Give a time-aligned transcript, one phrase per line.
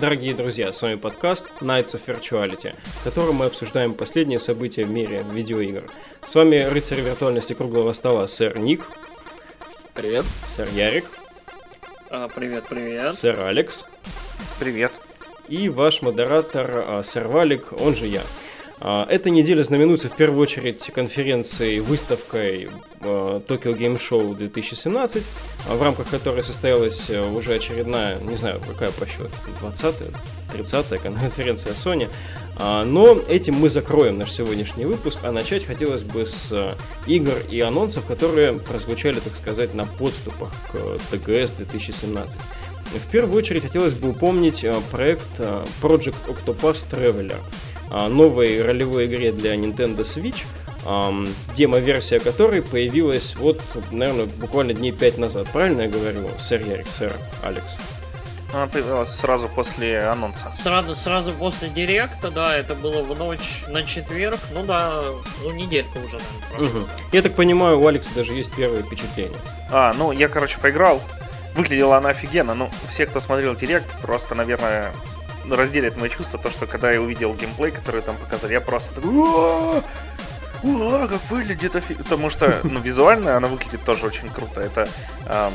[0.00, 4.90] Дорогие друзья, с вами подкаст Nights of Virtuality, в котором мы обсуждаем последние события в
[4.90, 5.90] мире видеоигр.
[6.22, 8.84] С вами рыцарь виртуальности круглого стола, сэр Ник.
[9.94, 10.24] Привет.
[10.46, 11.04] Сэр Ярик.
[12.10, 13.12] А, привет, привет.
[13.12, 13.86] Сэр Алекс.
[14.60, 14.92] Привет.
[15.48, 18.22] И ваш модератор, а, сэр Валик, он же я.
[18.80, 22.68] А, эта неделя знаменуется в первую очередь конференцией, выставкой
[23.00, 25.22] а, Tokyo Game Show 2017,
[25.68, 29.28] а, в рамках которой состоялась уже очередная, не знаю, какая по счету,
[29.62, 32.08] 20-я, 30-я конференция Sony.
[32.60, 36.74] Но этим мы закроем наш сегодняшний выпуск, а начать хотелось бы с
[37.06, 40.74] игр и анонсов, которые прозвучали, так сказать, на подступах к
[41.12, 42.36] TGS 2017.
[42.86, 45.38] В первую очередь хотелось бы упомнить проект
[45.80, 47.36] Project Octopus Traveler–
[47.90, 50.44] новой ролевой игре для Nintendo Switch,
[51.56, 55.48] демо-версия которой появилась вот, наверное, буквально дней пять назад.
[55.52, 57.76] Правильно я говорю, сэр Ярик, сэр Алекс?
[58.52, 60.50] Она появилась сразу после анонса.
[60.54, 65.02] Сразу, сразу после директа, да, это было в ночь на четверг, ну да,
[65.42, 66.18] ну неделька уже,
[66.50, 66.88] наверное, угу.
[67.12, 69.38] Я так понимаю, у Алекса даже есть первое впечатление.
[69.70, 71.02] А, ну я, короче, поиграл.
[71.54, 74.92] Выглядела она офигенно, ну, все, кто смотрел директ, просто, наверное,
[75.56, 79.82] разделит мои чувства, то, что когда я увидел геймплей, который там показали, я просто такой,
[80.62, 81.98] Уа, как выглядит офиг...
[81.98, 84.60] Потому что, ну, визуально она выглядит тоже очень круто.
[84.60, 84.88] Это
[85.26, 85.52] эм,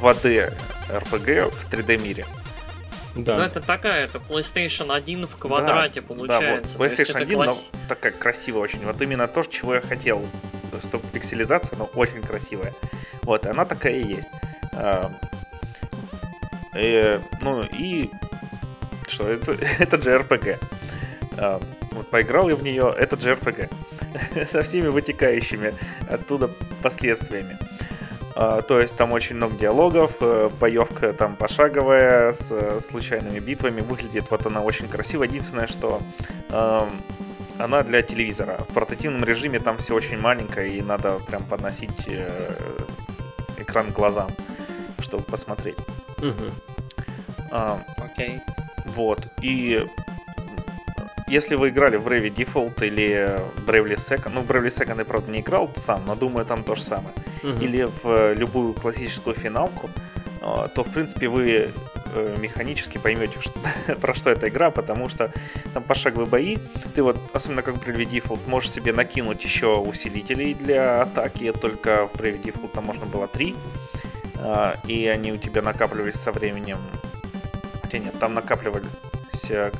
[0.00, 0.54] 2D
[0.88, 2.24] RPG в 3D мире.
[3.16, 3.38] Да.
[3.38, 6.78] Ну, это такая, это PlayStation 1 в квадрате да, получается.
[6.78, 7.70] Да, вот PlayStation 1, класс...
[7.72, 8.84] но такая красивая очень.
[8.84, 10.24] Вот именно то, чего я хотел.
[10.82, 12.72] Чтобы пикселизация, но очень красивая.
[13.22, 14.28] Вот, она такая и есть.
[14.72, 15.12] Эм,
[16.74, 18.10] э, ну, и
[19.10, 20.58] что это, это JRPG.
[21.36, 21.60] А,
[21.92, 23.70] вот поиграл я в нее, это JRPG.
[24.50, 25.74] Со всеми вытекающими
[26.08, 26.50] оттуда
[26.82, 27.58] последствиями.
[28.34, 33.80] А, то есть там очень много диалогов, э, боевка там пошаговая, с э, случайными битвами.
[33.80, 35.24] Выглядит вот она очень красиво.
[35.24, 36.00] Единственное, что
[37.58, 38.58] она для телевизора.
[38.68, 42.54] В портативном режиме там все очень маленькое и надо прям подносить э,
[43.58, 44.30] экран к глазам,
[45.00, 45.76] чтобы посмотреть.
[46.18, 46.50] Угу.
[47.50, 48.40] А, Окей.
[48.98, 49.28] Вот.
[49.42, 49.86] И
[51.28, 55.38] если вы играли в Bravely Default или Bravely Second, ну, Bravely Second я, правда, не
[55.38, 57.14] играл сам, но думаю, там то же самое,
[57.44, 57.62] угу.
[57.62, 59.88] или в любую классическую финалку,
[60.42, 61.70] а, то, в принципе, вы
[62.14, 63.52] э, механически поймете, что,
[64.00, 65.32] про что эта игра, потому что
[65.74, 66.56] там пошаговые бои,
[66.96, 72.08] ты вот, особенно как в Bravely Default, можешь себе накинуть еще усилителей для атаки, только
[72.08, 73.54] в Bravely Default там можно было три,
[74.38, 76.78] а, и они у тебя накапливались со временем
[77.88, 78.90] Хотя нет, там накапливались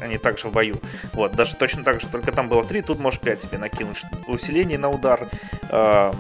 [0.01, 0.77] они также в бою.
[1.13, 4.79] Вот, даже точно так же, только там было 3, тут можешь 5 себе накинуть усиление
[4.79, 5.29] на удар.
[5.71, 6.11] Э,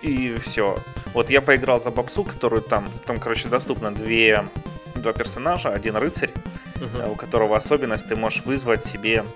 [0.00, 0.78] и все.
[1.12, 4.46] Вот я поиграл за бабсу, которую там, там, короче, доступно две,
[4.94, 6.30] два персонажа, один рыцарь,
[6.76, 7.10] uh-huh.
[7.10, 9.26] у которого особенность, ты можешь вызвать себе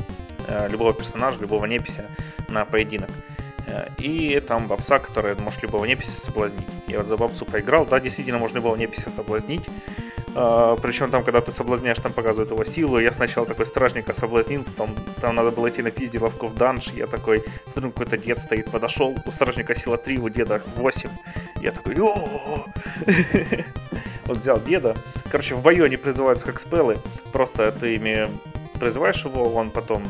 [0.49, 2.07] э, любого персонажа, любого непися
[2.49, 3.11] на поединок.
[3.67, 6.67] Э, и там бабса, которая можешь любого непися соблазнить.
[6.89, 9.69] Я вот за бабсу поиграл, да, действительно можно любого непися соблазнить.
[10.39, 12.99] А, причем там, когда ты соблазняешь, там показывают его силу.
[12.99, 16.93] Я сначала такой стражника соблазнил, там, там надо было идти на пиздиловку в данж.
[16.95, 17.43] Я такой,
[17.73, 21.09] смотрю, какой-то дед стоит, подошел, у стражника сила 3, у деда 8.
[21.63, 21.95] Я такой,
[24.27, 24.95] Вот взял деда.
[25.31, 26.99] Короче, в бою они призываются как спелы.
[27.33, 28.29] Просто ты ими
[28.79, 30.03] призываешь его, он потом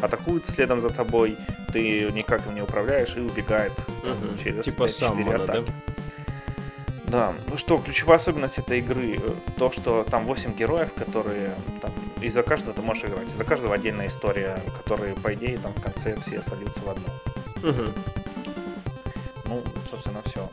[0.00, 1.36] атакует следом за тобой,
[1.72, 3.72] ты никак им не управляешь и убегает
[4.42, 5.64] через типа 5-4 атаки.
[5.66, 5.72] Да?
[7.10, 11.90] Да, ну что, ключевая особенность этой игры, э, то, что там 8 героев, которые там,
[12.20, 15.82] и за каждого ты можешь играть, за каждого отдельная история, которые, по идее, там в
[15.82, 17.08] конце все сольются в одну.
[17.68, 17.90] Угу.
[19.46, 20.48] Ну, собственно, все.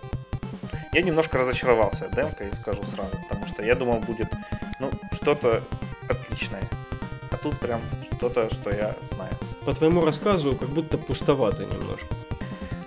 [0.94, 4.30] Я немножко разочаровался демкой, скажу сразу, потому что я думал, будет,
[4.80, 5.62] ну, что-то
[6.10, 6.64] отличное.
[7.30, 7.82] А тут прям
[8.16, 9.34] что-то, что я знаю.
[9.64, 12.16] По твоему рассказу, как будто пустовато немножко.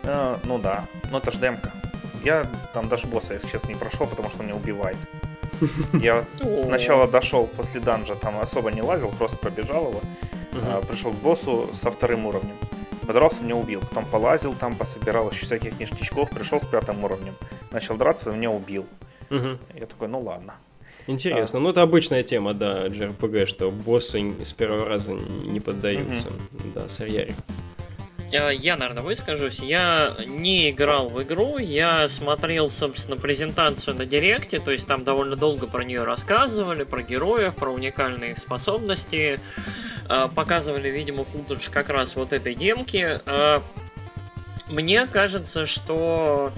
[0.02, 1.72] Э, ну да, но это ж демка.
[2.24, 4.96] Я там даже босса, если честно, не прошел, потому что он меня убивает.
[5.92, 6.24] Я
[6.62, 10.00] сначала дошел после данжа, там особо не лазил, просто пробежал его.
[10.52, 12.54] А, пришел к боссу со вторым уровнем.
[13.06, 13.80] Подрался, меня убил.
[13.80, 17.34] Потом полазил, там пособирал еще всяких ништячков, пришел с пятым уровнем.
[17.70, 18.86] Начал драться, меня убил.
[19.30, 20.54] Я такой, ну ладно.
[21.06, 21.58] Интересно.
[21.58, 21.62] А.
[21.62, 26.28] Ну, это обычная тема, да, JRPG, что боссы с первого раза не поддаются.
[26.74, 27.34] Да, сырьяри.
[28.32, 29.58] Э, я, наверное, выскажусь.
[29.60, 35.36] Я не играл в игру, я смотрел, собственно, презентацию на Директе, то есть там довольно
[35.36, 39.40] долго про нее рассказывали, про героев, про уникальные их способности.
[40.08, 43.20] Э, показывали, видимо, футаж как раз вот этой демки.
[43.26, 43.60] Э,
[44.68, 46.52] мне кажется, что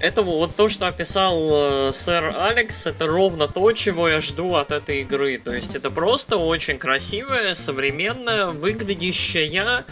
[0.00, 4.70] это вот то, что описал э, сэр Алекс, это ровно то, чего я жду от
[4.70, 5.40] этой игры.
[5.42, 9.84] То есть это просто очень красивая, современная, выглядящая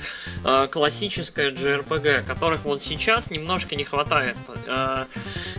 [0.44, 4.36] э, классическая JRPG, которых вот сейчас немножко не хватает.
[4.66, 5.04] Э,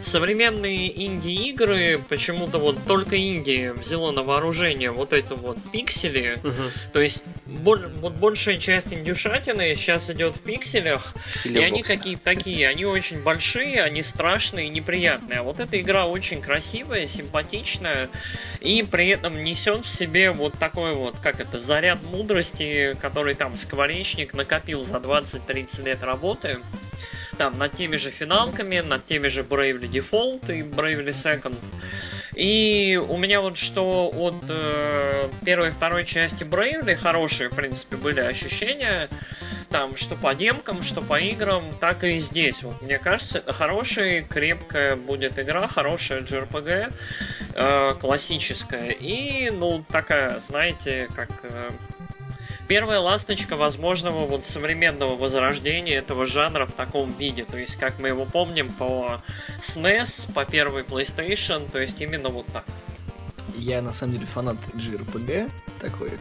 [0.04, 6.40] современные инди-игры, почему-то вот только Индия взяла на вооружение вот это вот пиксели.
[6.44, 6.64] Угу.
[6.94, 11.14] То есть боль, вот большая часть индюшатины сейчас идет в пикселях,
[11.44, 15.40] Или и они какие-то такие, они очень большие, они страшные и неприятные.
[15.40, 18.10] А вот эта игра очень красивая, симпатичная,
[18.60, 23.58] и при этом несет в себе вот такой вот, как это, заряд мудрости, который там
[23.58, 26.60] скворечник накопил за 20-30 лет работы
[27.38, 31.56] там над теми же финалками, над теми же Bravely Default и Bravely Second.
[32.36, 37.96] И у меня вот что от э, первой и второй части Bravely хорошие, в принципе,
[37.96, 39.10] были ощущения.
[39.70, 42.62] Там, что по демкам, что по играм, так и здесь.
[42.64, 46.94] Вот, мне кажется, это хорошая, крепкая будет игра, хорошая JRPG,
[47.56, 48.90] э, классическая.
[48.92, 51.30] И, ну, такая, знаете, как...
[51.44, 51.72] Э,
[52.68, 57.46] первая ласточка возможного вот современного возрождения этого жанра в таком виде.
[57.46, 59.22] То есть, как мы его помним по
[59.62, 62.66] SNES, по первой PlayStation, то есть именно вот так.
[63.56, 66.12] Я на самом деле фанат JRPG такой.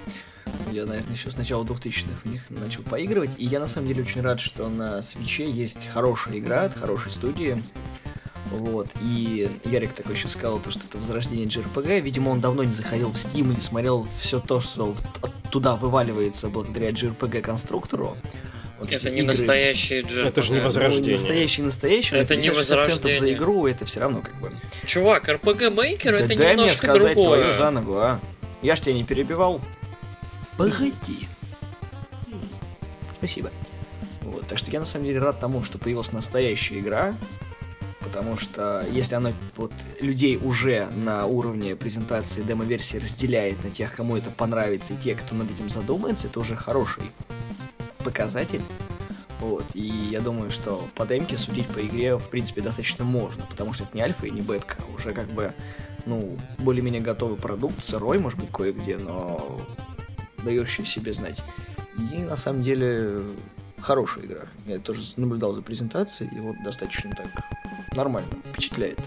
[0.71, 3.31] Я, наверное, еще с начала 2000-х в них начал поигрывать.
[3.39, 7.13] И я на самом деле очень рад, что на свече есть хорошая игра от хорошей
[7.13, 7.63] студии.
[8.51, 12.01] Вот, и Ярик такой еще сказал, то, что это возрождение JRPG.
[12.01, 14.95] Видимо, он давно не заходил в Steam и не смотрел все то, что
[15.53, 18.17] туда вываливается благодаря JRPG-конструктору.
[18.81, 19.35] Вот это не игры.
[19.35, 20.27] настоящий JRPG.
[20.27, 21.11] Это же не возрождение.
[21.11, 22.17] Ну, настоящий, настоящий.
[22.17, 23.21] Это не возрождение.
[23.21, 24.51] за игру, это все равно как бы...
[24.87, 27.41] Чувак, RPG Maker да это дай немножко мне сказать другое.
[27.41, 28.21] твою за ногу, а?
[28.63, 29.61] Я ж тебя не перебивал.
[30.57, 31.29] Погоди.
[33.19, 33.51] Спасибо.
[34.23, 37.15] Вот, так что я на самом деле рад тому, что появилась настоящая игра,
[38.03, 44.17] потому что если она вот людей уже на уровне презентации демо-версии разделяет на тех, кому
[44.17, 47.05] это понравится, и те, кто над этим задумается, это уже хороший
[48.05, 48.63] показатель.
[49.41, 53.73] Вот, и я думаю, что по демке судить по игре, в принципе, достаточно можно, потому
[53.73, 55.53] что это не альфа и не бетка, уже как бы,
[56.07, 59.61] ну, более-менее готовый продукт, сырой, может быть, кое-где, но
[60.45, 61.43] дающий себе знать.
[62.13, 63.23] И на самом деле
[63.81, 64.43] хорошая игра.
[64.67, 67.27] Я тоже наблюдал за презентацией, и вот достаточно так
[67.95, 68.99] нормально, впечатляет.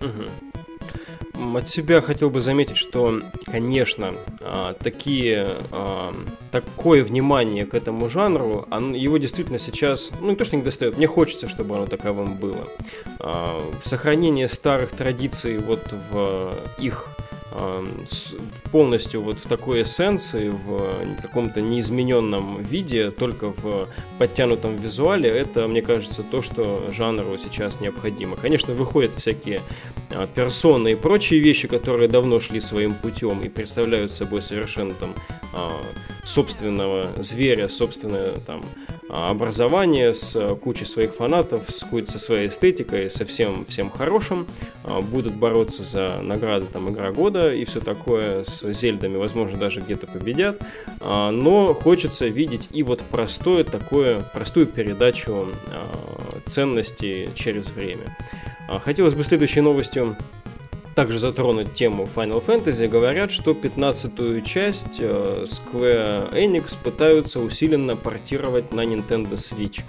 [0.00, 1.58] Угу.
[1.58, 6.14] От себя хотел бы заметить, что, конечно, а, такие, а,
[6.50, 11.06] такое внимание к этому жанру, его действительно сейчас, ну не то, что не достает, мне
[11.06, 12.68] хочется, чтобы оно таковым было.
[13.18, 17.08] А, сохранение старых традиций вот в их
[18.70, 23.88] полностью вот в такой эссенции, в каком-то неизмененном виде, только в
[24.18, 28.36] подтянутом визуале, это, мне кажется, то, что жанру сейчас необходимо.
[28.36, 29.60] Конечно, выходят всякие
[30.10, 35.14] а, персоны и прочие вещи, которые давно шли своим путем и представляют собой совершенно там
[35.52, 35.72] а,
[36.24, 38.64] собственного зверя, собственное там
[39.12, 44.46] образование с э, кучей своих фанатов, с, со своей эстетикой, со всем, всем хорошим,
[44.84, 49.80] а, будут бороться за награды там игра года и все такое с зельдами, возможно, даже
[49.80, 50.62] где-то победят,
[51.00, 55.46] а, но хочется видеть и вот простое такое, простую передачу
[56.46, 58.16] ценностей через время.
[58.80, 60.16] Хотелось бы следующей новостью
[60.94, 68.72] также затронуть тему Final Fantasy, говорят, что 15-ю часть э, Square Enix пытаются усиленно портировать
[68.72, 69.82] на Nintendo Switch.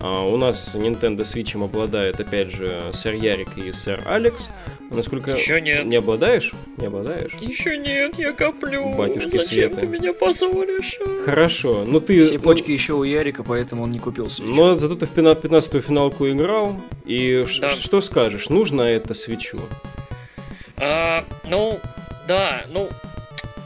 [0.00, 4.48] А, у нас Nintendo Switch обладает, опять же, сэр Ярик и сэр Алекс.
[4.90, 5.32] Насколько...
[5.32, 5.84] Еще нет.
[5.84, 6.52] Не обладаешь?
[6.78, 7.32] Не обладаешь?
[7.40, 8.94] Еще нет, я коплю.
[8.94, 9.80] Батюшки Зачем Света.
[9.80, 10.98] ты меня позоришь?
[11.24, 12.22] Хорошо, ну ты...
[12.22, 14.44] Все почки еще у Ярика, поэтому он не купил Switch.
[14.44, 17.68] Но зато ты в 15-ю финалку играл, и да.
[17.68, 19.60] что скажешь, нужно это свечу?
[20.80, 21.80] А, ну,
[22.26, 22.88] да, ну,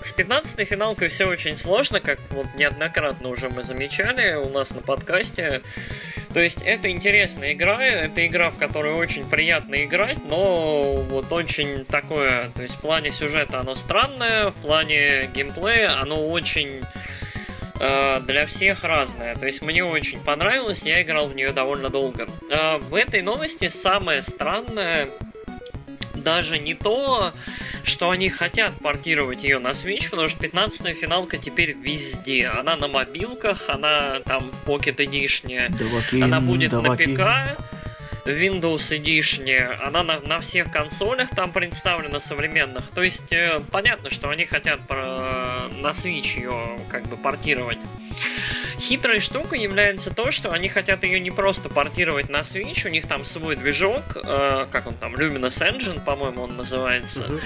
[0.03, 4.81] с 15-й финалкой все очень сложно, как вот неоднократно уже мы замечали у нас на
[4.81, 5.63] подкасте.
[6.33, 11.85] То есть это интересная игра, это игра, в которую очень приятно играть, но вот очень
[11.85, 16.81] такое, то есть в плане сюжета оно странное, в плане геймплея оно очень
[17.81, 19.37] э, для всех разное.
[19.37, 22.27] То есть мне очень понравилось, я играл в нее довольно долго.
[22.49, 25.11] Э, в этой новости самое странное
[26.23, 27.33] даже не то,
[27.85, 32.49] что они хотят портировать ее на Switch, потому что 15-я финалка теперь везде.
[32.49, 37.07] Она на мобилках, она там Pocket Edition, Даваки, она будет даваки.
[37.07, 37.59] на ПК,
[38.27, 42.89] Windows Edition, она на, на всех консолях там представлена современных.
[42.95, 47.79] То есть э, понятно, что они хотят про, на Switch ее как бы портировать.
[48.83, 53.07] Хитрой штукой является то, что они хотят ее не просто портировать на Switch, у них
[53.07, 57.41] там свой движок, э, как он там, Luminous Engine, по-моему, он называется, uh-huh.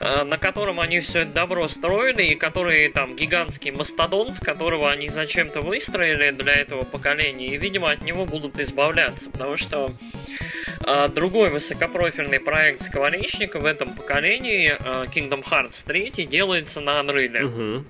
[0.00, 5.10] э, на котором они все это добро строили, и который там гигантский мастодонт, которого они
[5.10, 9.92] зачем-то выстроили для этого поколения, и, видимо, от него будут избавляться, потому что
[10.86, 17.32] э, другой высокопрофильный проект Скворечника в этом поколении, э, Kingdom Hearts 3, делается на Unreal.
[17.32, 17.84] Uh-huh.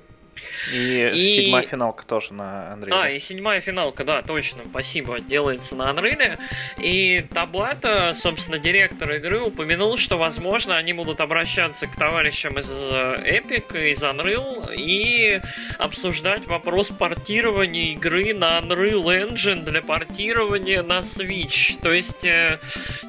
[0.73, 2.93] И, и седьмая финалка тоже на Unreal.
[2.93, 6.39] А, и седьмая финалка, да, точно, спасибо, делается на Unreal.
[6.79, 13.41] И Таблата, собственно, директор игры упомянул, что, возможно, они будут обращаться к товарищам из э,
[13.41, 15.41] Epic, из Unreal и
[15.79, 21.79] обсуждать вопрос портирования игры на Unreal Engine для портирования на Switch.
[21.81, 22.59] То есть, э,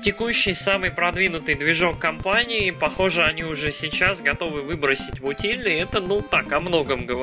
[0.04, 6.00] текущий самый продвинутый движок компании, похоже, они уже сейчас готовы выбросить в утиль, и это,
[6.00, 7.19] ну, так, о многом говорит.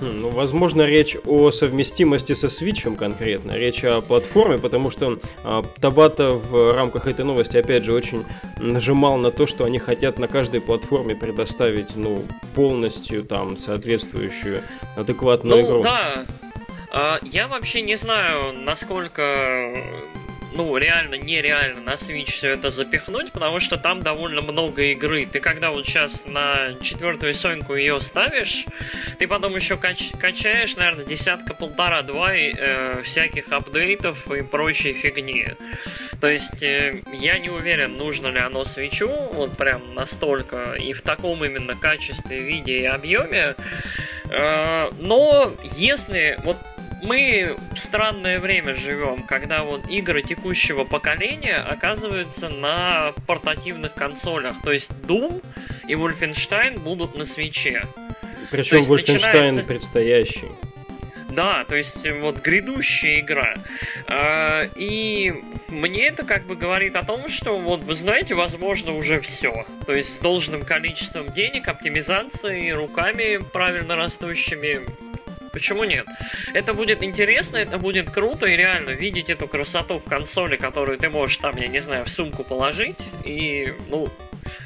[0.00, 5.64] Хм, ну, возможно, речь о совместимости со Switch конкретно, речь о платформе, потому что а,
[5.80, 8.24] Табата в рамках этой новости, опять же, очень
[8.58, 14.62] нажимал на то, что они хотят на каждой платформе предоставить, ну, полностью там соответствующую
[14.96, 15.82] адекватную ну, игру.
[15.82, 16.24] да.
[16.92, 19.82] А, я вообще не знаю, насколько
[20.52, 25.26] ну, реально нереально на Switch все это запихнуть, потому что там довольно много игры.
[25.26, 28.66] Ты когда вот сейчас на четвертую Соньку ее ставишь,
[29.18, 35.46] ты потом еще кач качаешь, наверное, десятка-полтора-два э, всяких апдейтов и прочей фигни.
[36.20, 41.02] То есть э, я не уверен, нужно ли оно свечу, вот прям настолько, и в
[41.02, 43.54] таком именно качестве, виде и объеме.
[44.30, 46.56] Э, но если вот
[47.02, 54.56] мы в странное время живем, когда вот игры текущего поколения оказываются на портативных консолях.
[54.62, 55.42] То есть Doom
[55.86, 57.82] и Wolfenstein будут на свече.
[58.50, 59.62] Причем Wolfenstein начинается...
[59.62, 60.48] предстоящий.
[61.30, 63.54] Да, то есть вот грядущая игра.
[64.08, 65.34] А, и
[65.68, 69.66] мне это как бы говорит о том, что вот вы знаете, возможно уже все.
[69.86, 74.80] То есть с должным количеством денег, оптимизацией, руками правильно растущими
[75.58, 76.06] Почему нет?
[76.54, 81.10] Это будет интересно, это будет круто, и реально видеть эту красоту в консоли, которую ты
[81.10, 84.08] можешь там, я не знаю, в сумку положить, и, ну,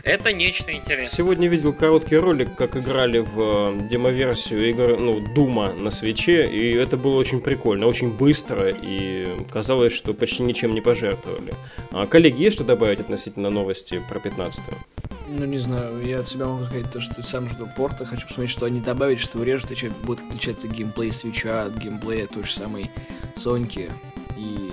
[0.04, 1.08] это нечто интересное.
[1.08, 6.74] Сегодня видел короткий ролик, как играли в э, демоверсию игры, ну, Дума на свече, и
[6.74, 11.54] это было очень прикольно, очень быстро, и казалось, что почти ничем не пожертвовали.
[11.90, 14.91] А, коллеги, есть что добавить относительно новости про 15 -ю?
[15.34, 18.50] Ну, не знаю, я от себя могу сказать то, что сам жду порта, хочу посмотреть,
[18.50, 22.52] что они добавят, что урежут, и что будет отличаться геймплей свеча от геймплея той же
[22.52, 22.90] самой
[23.34, 23.90] Соньки
[24.36, 24.70] и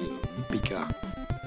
[0.49, 0.73] ПК.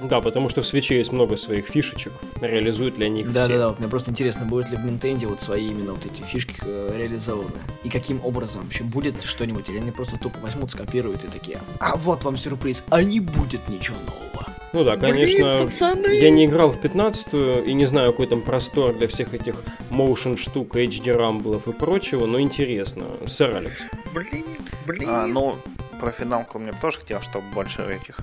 [0.03, 3.53] Да, потому что в свече есть много своих фишечек, реализуют ли они их да, все.
[3.53, 6.23] Да, да, вот мне просто интересно, будет ли в Nintendo вот свои именно вот эти
[6.23, 7.61] фишки э, реализованы.
[7.85, 11.97] И каким образом вообще будет что-нибудь, или они просто тупо возьмут, скопируют и такие, а
[11.97, 14.52] вот вам сюрприз, а не будет ничего нового.
[14.73, 18.95] Ну да, конечно, Блин, я не играл в 15-ю и не знаю, какой там простор
[18.95, 19.57] для всех этих
[19.91, 23.05] motion штук, HD рамблов и прочего, но интересно.
[23.27, 23.83] Сэр Алекс.
[24.15, 24.45] Блин,
[24.87, 25.09] блин.
[25.11, 25.57] А, ну,
[26.01, 28.17] про финалку мне тоже хотел, чтобы больше этих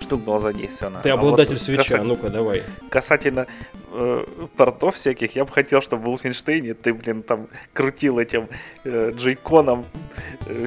[0.00, 1.00] штук было задействовано.
[1.02, 2.62] Ты обладатель а вот свеча, касательно, ну-ка, давай.
[2.90, 3.46] Касательно
[3.92, 4.24] э,
[4.56, 8.48] портов всяких, я бы хотел, чтобы в Wolfenstein ты, блин, там крутил этим
[8.84, 9.84] э, джейконом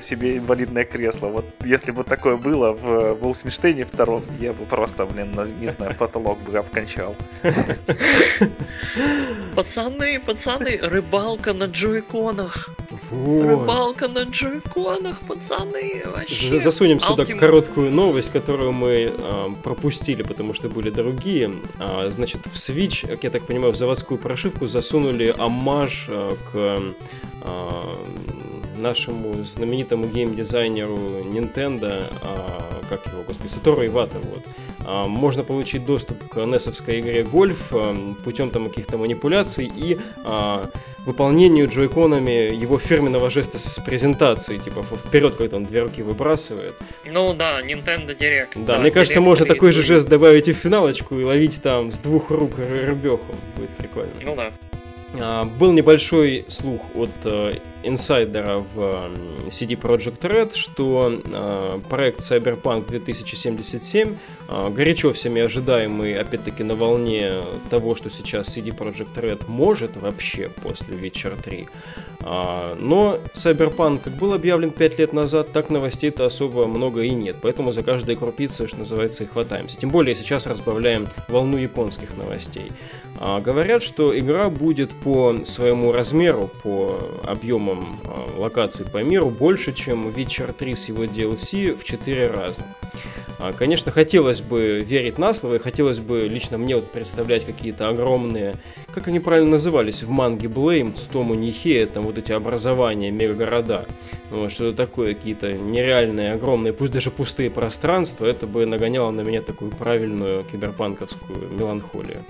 [0.02, 1.28] себе инвалидное кресло.
[1.28, 6.40] Вот если бы такое было в Wolfenstein втором, я бы просто, блин, не знаю, потолок
[6.40, 7.16] бы обкончал.
[9.56, 12.70] Пацаны, пацаны, рыбалка на джойконах.
[13.10, 13.46] Вот.
[13.46, 16.60] Рыбалка на джойконах, пацаны, вообще.
[16.60, 17.40] Засунем сюда Ultimate.
[17.40, 21.52] короткую новость, которую мы э, пропустили, потому что были другие.
[21.80, 26.56] А, значит, в Switch, как я так понимаю, в заводскую прошивку засунули аммаж э, к
[26.56, 26.94] э,
[28.82, 34.44] нашему знаменитому геймдизайнеру Nintendo, э, как его, господи, Сатору Ивата, вот.
[34.86, 40.70] А, можно получить доступ к NES игре Гольф э, путем там каких-то манипуляций и а,
[41.06, 46.74] выполнению джойконами его фирменного жеста с презентацией, типа вперед, когда он две руки выбрасывает.
[47.06, 48.50] Ну да, Nintendo Direct.
[48.56, 51.62] Да, да мне кажется, Direct можно такой же жест добавить и в финалочку и ловить
[51.62, 53.34] там с двух рук рыбеху.
[53.56, 54.12] Будет прикольно.
[54.24, 54.52] Ну да.
[55.20, 59.12] А, был небольшой слух от э, инсайдера в
[59.50, 64.16] CD Projekt Red, что э, проект Cyberpunk 2077, э,
[64.70, 67.34] горячо всеми ожидаемый, опять-таки на волне
[67.70, 71.68] того, что сейчас CD Projekt Red может вообще после Witcher 3,
[72.24, 77.38] А, но Cyberpunk как был объявлен 5 лет назад, так новостей-то особо много и нет.
[77.42, 79.80] Поэтому за каждой крупицей, что называется, и хватаемся.
[79.80, 82.72] Тем более сейчас разбавляем волну японских новостей.
[83.18, 89.74] А, говорят, что игра будет по своему размеру, по объемам а, локаций по миру больше,
[89.74, 92.64] чем Witcher 3 с его DLC в 4 раза.
[93.44, 97.90] А, конечно, хотелось бы верить на слово, и хотелось бы лично мне вот представлять какие-то
[97.90, 98.54] огромные,
[98.94, 103.88] как они правильно назывались в манге Blame, Стому Нихея, там вот эти образования, мегагорода,
[104.30, 109.42] вот, что-то такое, какие-то нереальные, огромные, пусть даже пустые пространства, это бы нагоняло на меня
[109.42, 112.24] такую правильную киберпанковскую меланхолию.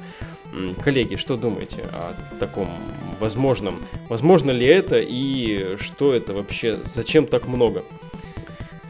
[0.82, 2.70] Коллеги, что думаете о таком
[3.20, 3.82] возможном?
[4.08, 6.80] Возможно ли это и что это вообще?
[6.86, 7.84] Зачем так много?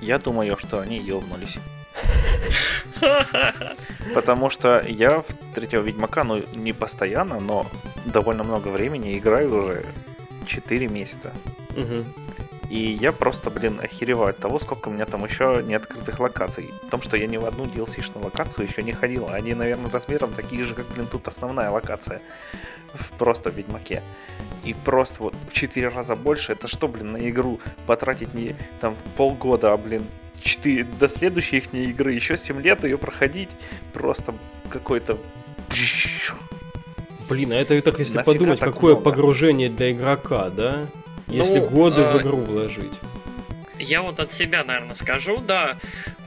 [0.01, 1.58] Я думаю, что они ёбнулись.
[4.13, 7.65] Потому что я в третьего Ведьмака, ну, не постоянно, но
[8.05, 9.86] довольно много времени играю уже
[10.46, 11.31] 4 месяца.
[12.70, 16.72] И я просто, блин, охереваю от того, сколько у меня там еще неоткрытых локаций.
[16.84, 19.27] В том, что я ни в одну DLC-шную локацию еще не ходил.
[19.29, 22.22] Они, наверное, размером такие же, как, блин, тут основная локация.
[23.17, 24.01] Просто в Ведьмаке.
[24.63, 26.53] И просто вот в 4 раза больше.
[26.53, 30.05] Это что, блин, на игру потратить не там полгода, а, блин,
[30.42, 33.50] 4, до следующей их игры еще 7 лет ее проходить.
[33.94, 34.34] Просто
[34.70, 35.18] какой-то...
[37.30, 39.10] Блин, а это так, если Нафига подумать, какое много?
[39.10, 40.86] погружение для игрока, да?
[41.28, 42.92] Если ну, годы э, в игру вложить.
[43.80, 45.78] Я вот от себя, наверное, скажу, да.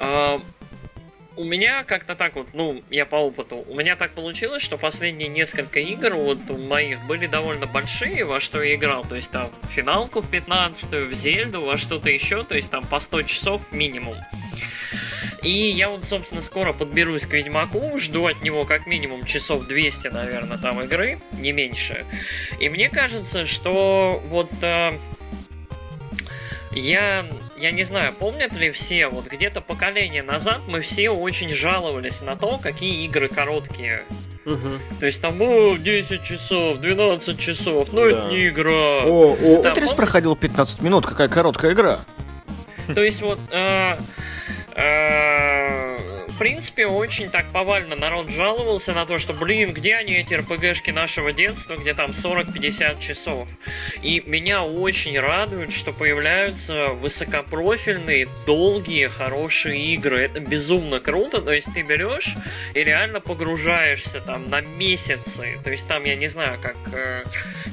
[0.00, 0.38] Э,
[1.36, 5.28] у меня как-то так вот, ну, я по опыту, у меня так получилось, что последние
[5.28, 10.20] несколько игр вот моих были довольно большие, во что я играл, то есть там финалку
[10.20, 14.16] в 15 в Зельду, во что-то еще, то есть там по 100 часов минимум.
[15.42, 20.08] И я вот, собственно, скоро подберусь к Ведьмаку, жду от него как минимум часов 200,
[20.08, 22.06] наверное, там игры, не меньше.
[22.60, 24.92] И мне кажется, что вот э,
[26.72, 27.26] я
[27.56, 32.37] я не знаю, помнят ли все, вот где-то поколение назад мы все очень жаловались на
[32.37, 34.04] то, какие игры короткие.
[34.44, 34.98] Угу.
[35.00, 38.11] То есть там, о, 10 часов, 12 часов, ну да.
[38.11, 39.05] это не игра.
[39.05, 42.00] О, о, там, Тетрис проходил 15 минут, какая короткая игра.
[42.94, 43.38] То есть вот...
[43.50, 43.96] Э,
[44.74, 45.84] э,
[46.35, 50.90] в принципе, очень так повально народ жаловался на то, что, блин, где они, эти РПГшки
[50.90, 53.49] нашего детства, где там 40-50 часов.
[54.03, 60.23] И меня очень радует, что появляются высокопрофильные, долгие, хорошие игры.
[60.23, 61.40] Это безумно круто.
[61.40, 62.35] То есть ты берешь
[62.75, 65.59] и реально погружаешься там на месяцы.
[65.62, 66.77] То есть там, я не знаю, как...
[66.92, 67.23] Э,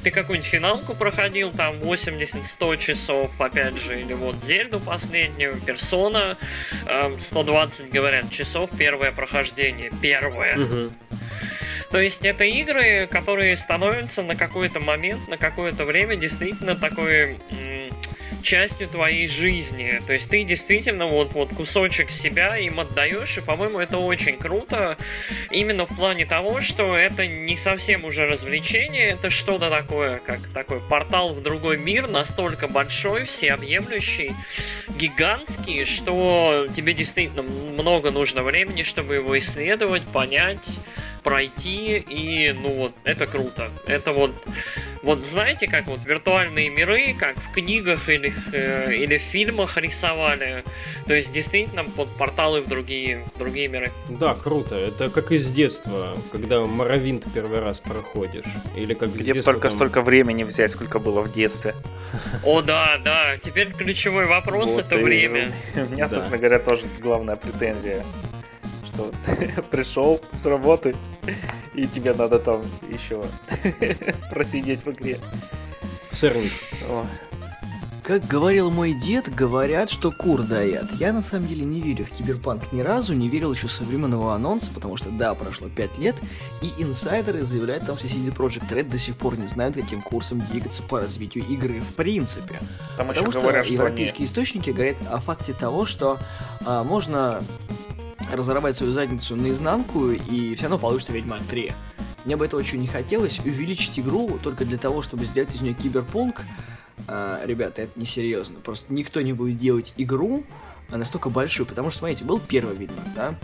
[0.04, 6.36] ты какую-нибудь финалку проходил, там 80-100 часов, опять же, или вот Зельду последнюю, Персона,
[6.86, 9.90] э, 120, говорят, часов часов первое прохождение.
[10.02, 10.58] Первое.
[10.58, 10.92] Угу.
[11.90, 17.38] То есть это игры, которые становятся на какой-то момент, на какое-то время действительно такой
[18.42, 20.02] частью твоей жизни.
[20.06, 24.96] То есть ты действительно вот, вот кусочек себя им отдаешь, и, по-моему, это очень круто.
[25.50, 30.80] Именно в плане того, что это не совсем уже развлечение, это что-то такое, как такой
[30.80, 34.34] портал в другой мир, настолько большой, всеобъемлющий,
[34.98, 40.68] гигантский, что тебе действительно много нужно времени, чтобы его исследовать, понять,
[41.22, 43.70] пройти, и, ну вот, это круто.
[43.86, 44.32] Это вот,
[45.02, 50.64] вот знаете, как вот виртуальные миры, как в книгах или, э, или в фильмах рисовали,
[51.06, 53.90] то есть действительно под порталы в другие, в другие миры.
[54.08, 54.76] Да, круто.
[54.76, 58.44] Это как из детства, когда Моровинт первый раз проходишь.
[58.76, 59.76] Или как Где детства, только там...
[59.76, 61.74] столько времени взять, сколько было в детстве.
[62.44, 63.36] О, да, да.
[63.42, 65.52] Теперь ключевой вопрос вот это время.
[65.74, 68.04] У меня, собственно говоря, тоже главная претензия
[68.92, 69.10] что
[69.70, 70.94] пришел с работы,
[71.74, 73.24] и тебе надо там еще
[74.30, 75.18] просидеть в игре.
[76.10, 76.52] Сырник.
[78.02, 80.90] Как говорил мой дед, говорят, что кур даят.
[80.98, 84.34] Я на самом деле не верю в киберпанк ни разу, не верил еще со временного
[84.34, 86.16] анонса, потому что да, прошло 5 лет,
[86.62, 90.40] и инсайдеры заявляют там, что CD Projekt Red до сих пор не знают, каким курсом
[90.40, 92.58] двигаться по развитию игры в принципе.
[92.96, 94.26] Там потому что, говорят, что европейские они...
[94.26, 96.18] источники говорят о факте того, что
[96.66, 97.44] а, можно
[98.32, 101.72] разорвать свою задницу наизнанку, и все равно получится Ведьмак 3.
[102.24, 105.74] Мне бы этого очень не хотелось, увеличить игру только для того, чтобы сделать из нее
[105.74, 106.42] киберпунк.
[107.08, 108.60] А, ребята, это несерьезно.
[108.60, 110.44] Просто никто не будет делать игру
[110.98, 113.34] настолько большую, потому что, смотрите, был первый Ведьмак, да?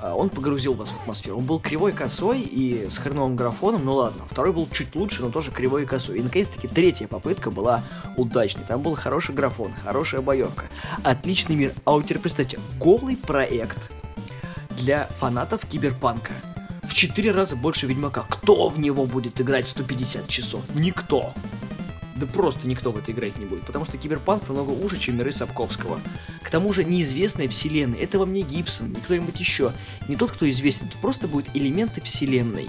[0.00, 1.38] А, он погрузил вас в атмосферу.
[1.38, 4.22] Он был кривой, косой и с хреновым графоном, ну ладно.
[4.30, 6.18] Второй был чуть лучше, но тоже кривой и косой.
[6.18, 7.84] И, наконец-таки, третья попытка была
[8.16, 8.64] удачной.
[8.66, 10.66] Там был хороший графон, хорошая боевка,
[11.02, 11.74] отличный мир.
[11.84, 13.90] А вот теперь представьте, голый проект,
[14.82, 16.32] для фанатов киберпанка.
[16.82, 18.24] В 4 раза больше Ведьмака.
[18.28, 20.62] Кто в него будет играть 150 часов?
[20.74, 21.32] Никто.
[22.16, 25.32] да просто никто в это играть не будет, потому что Киберпанк намного уже, чем миры
[25.32, 26.00] Сапковского.
[26.42, 29.72] К тому же неизвестная вселенная, это вам не Гибсон, не кто-нибудь еще,
[30.08, 32.68] не тот, кто известен, это просто будут элементы вселенной.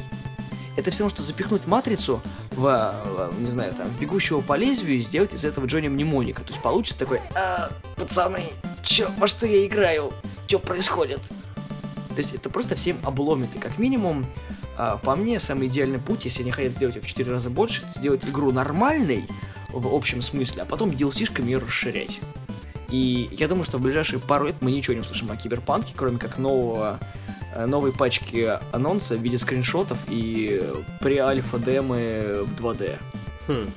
[0.75, 2.19] Это все равно, что запихнуть матрицу
[2.51, 6.41] в, не знаю, там, бегущего по лезвию и сделать из этого Джонни Мнемоника.
[6.41, 8.43] То есть получится такой, а, пацаны,
[8.83, 10.11] чё, во что я играю?
[10.47, 11.19] Что происходит?
[12.15, 13.55] То есть это просто всем обломит.
[13.55, 14.25] И как минимум,
[14.77, 17.99] а, по мне, самый идеальный путь, если они хотят сделать в 4 раза больше, это
[17.99, 19.25] сделать игру нормальной
[19.69, 22.19] в общем смысле, а потом DLC-шками ее расширять.
[22.89, 26.19] И я думаю, что в ближайшие пару лет мы ничего не услышим о Киберпанке, кроме
[26.19, 26.99] как нового
[27.55, 30.63] Э, новой пачки анонса в виде скриншотов и
[30.99, 32.97] при альфа демы в 2D.
[33.47, 33.71] Хм.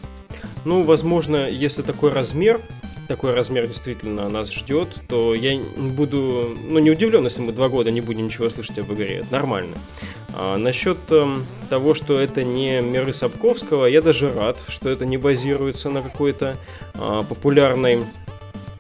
[0.64, 2.60] Ну, возможно, если такой размер,
[3.06, 7.90] такой размер действительно нас ждет, то я буду, ну, не удивлен, если мы два года
[7.90, 9.18] не будем ничего слышать об игре.
[9.18, 9.76] Это нормально.
[10.34, 11.38] А насчет э,
[11.70, 16.56] того, что это не миры Сапковского, я даже рад, что это не базируется на какой-то
[16.94, 18.04] э, популярной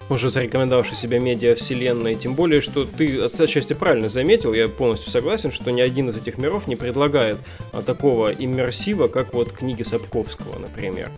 [0.08, 5.70] уже зарекомендовавшей себя медиа-вселенной, тем более, что ты отчасти правильно заметил, я полностью согласен, что
[5.70, 7.38] ни один из этих миров не предлагает
[7.72, 11.10] а, такого иммерсива, как вот книги Сапковского, например.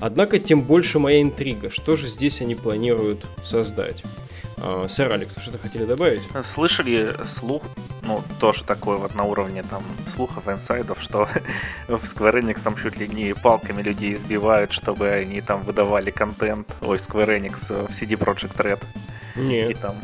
[0.00, 4.02] Однако, тем больше моя интрига, что же здесь они планируют создать.
[4.60, 6.22] А, сэр Алекс, что-то хотели добавить?
[6.44, 7.62] Слышали слух,
[8.02, 9.82] ну, тоже такой вот на уровне там
[10.14, 11.28] слухов, инсайдов, что
[11.88, 16.68] в Square Enix там чуть ли не палками людей избивают, чтобы они там выдавали контент,
[16.80, 18.82] ой, Square Enix в CD Projekt Red.
[19.36, 19.70] Нет.
[19.70, 19.96] И там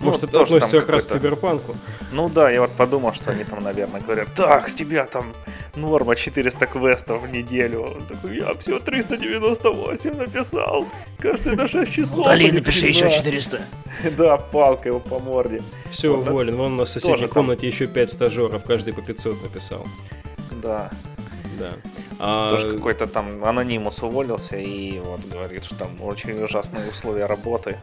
[0.00, 1.76] может, ну, это относится как раз к киберпанку?
[2.12, 5.32] Ну да, я вот подумал, что они там, наверное, говорят, так, с тебя там
[5.76, 7.82] норма 400 квестов в неделю.
[7.82, 10.86] Он такой, я все 398 написал,
[11.18, 12.18] каждый на 6 часов.
[12.18, 13.60] Удали, напиши еще 400.
[14.18, 15.62] Да, палка его по морде.
[15.90, 16.56] Все, уволен.
[16.56, 19.86] Вон у нас в соседней комнате еще 5 стажеров, каждый по 500 написал.
[20.62, 20.90] Да.
[21.58, 21.72] Да.
[22.18, 22.50] А...
[22.50, 27.78] Тоже какой-то там анонимус уволился и вот говорит, что там очень ужасные условия работы.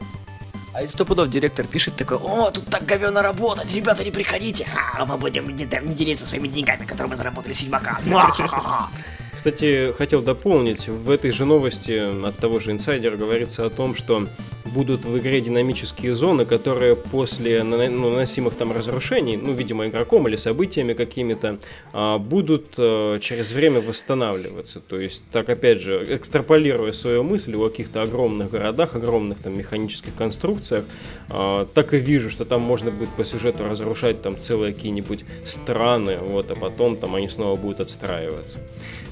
[0.73, 4.65] А из стопудов директор пишет такой, о, тут так говенно работать, ребята, не приходите,
[4.97, 7.99] а мы будем не, не делиться своими деньгами, которые мы заработали с Ведьмака.
[9.35, 14.27] Кстати, хотел дополнить, в этой же новости от того же инсайдера говорится о том, что
[14.73, 20.35] будут в игре динамические зоны, которые после ну, наносимых там разрушений, ну, видимо, игроком или
[20.35, 21.57] событиями какими-то,
[21.93, 24.79] а, будут э, через время восстанавливаться.
[24.79, 30.15] То есть, так опять же, экстраполируя свою мысль о каких-то огромных городах, огромных там механических
[30.15, 30.85] конструкциях,
[31.29, 36.17] а, так и вижу, что там можно будет по сюжету разрушать там целые какие-нибудь страны,
[36.17, 38.59] вот, а потом там они снова будут отстраиваться.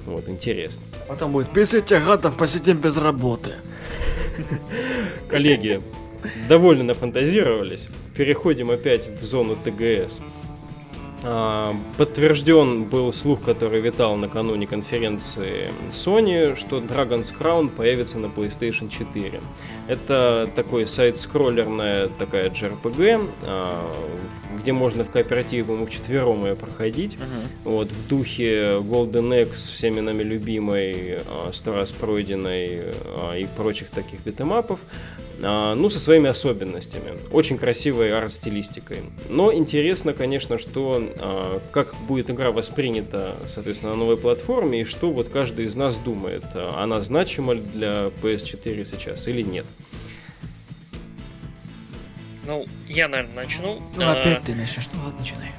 [0.06, 0.84] Вот, интересно.
[1.08, 3.52] Потом будет, без этих гадов посидим без работы.
[5.28, 5.82] Коллеги,
[6.48, 7.88] довольно нафантазировались.
[8.16, 10.22] Переходим опять в зону ТГС.
[11.24, 18.90] А, подтвержден был слух, который витал накануне конференции Sony, что Dragon's Crown появится на PlayStation
[18.90, 19.40] 4.
[19.88, 23.92] Это такой сайт-скроллерная такая JRPG, а,
[24.62, 27.16] где можно в кооперативе, по-моему, вчетвером ее проходить.
[27.16, 27.70] Uh-huh.
[27.72, 32.94] Вот, в духе Golden X, всеми нами любимой, а, сто раз пройденной
[33.36, 34.80] и прочих таких битэмапов.
[35.42, 37.18] А, ну, со своими особенностями.
[37.32, 38.98] Очень красивой арт-стилистикой.
[39.30, 45.12] Но интересно, конечно, что а, как будет игра воспринята, соответственно, на новой платформе, и что
[45.12, 49.66] вот каждый из нас думает, а, она значима для PS4 сейчас или нет.
[52.46, 53.80] Ну, я, наверное, начну.
[53.96, 55.52] Ну, опять ты начнешь, ну ладно, начинай.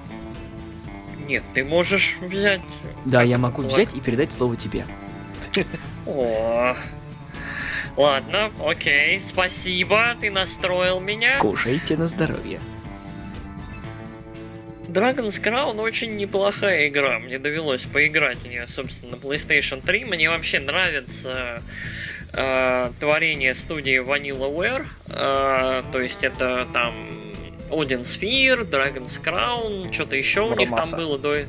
[1.26, 2.60] Нет, ты можешь взять...
[3.04, 4.84] Да, я могу взять и передать слово тебе.
[6.06, 6.74] О,
[7.96, 11.38] Ладно, окей, спасибо, ты настроил меня.
[11.38, 12.60] Кушайте на здоровье.
[14.90, 17.18] Dragon's Crown очень неплохая игра.
[17.20, 20.04] Мне довелось поиграть в нее, собственно, на PlayStation 3.
[20.04, 21.62] Мне вообще нравится
[22.32, 24.86] э, творение студии VanillaWare.
[25.08, 26.92] Э, то есть это там
[27.70, 30.56] Odin Sphere, Dragon's Crown, что-то еще Мурамаса.
[30.56, 31.44] у них там было до...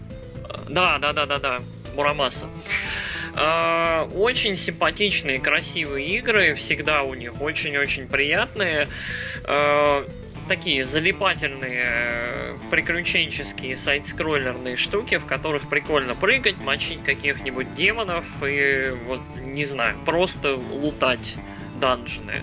[0.70, 1.60] Да, да, да, да, да,
[1.96, 2.46] Мурамаса.
[2.46, 3.01] А,
[3.34, 8.88] очень симпатичные, красивые игры, всегда у них очень-очень приятные.
[9.46, 10.06] А,
[10.48, 19.64] такие залипательные, приключенческие сайт-скроллерные штуки, в которых прикольно прыгать, мочить каких-нибудь демонов и вот, не
[19.64, 21.36] знаю, просто лутать
[21.80, 22.42] данжны.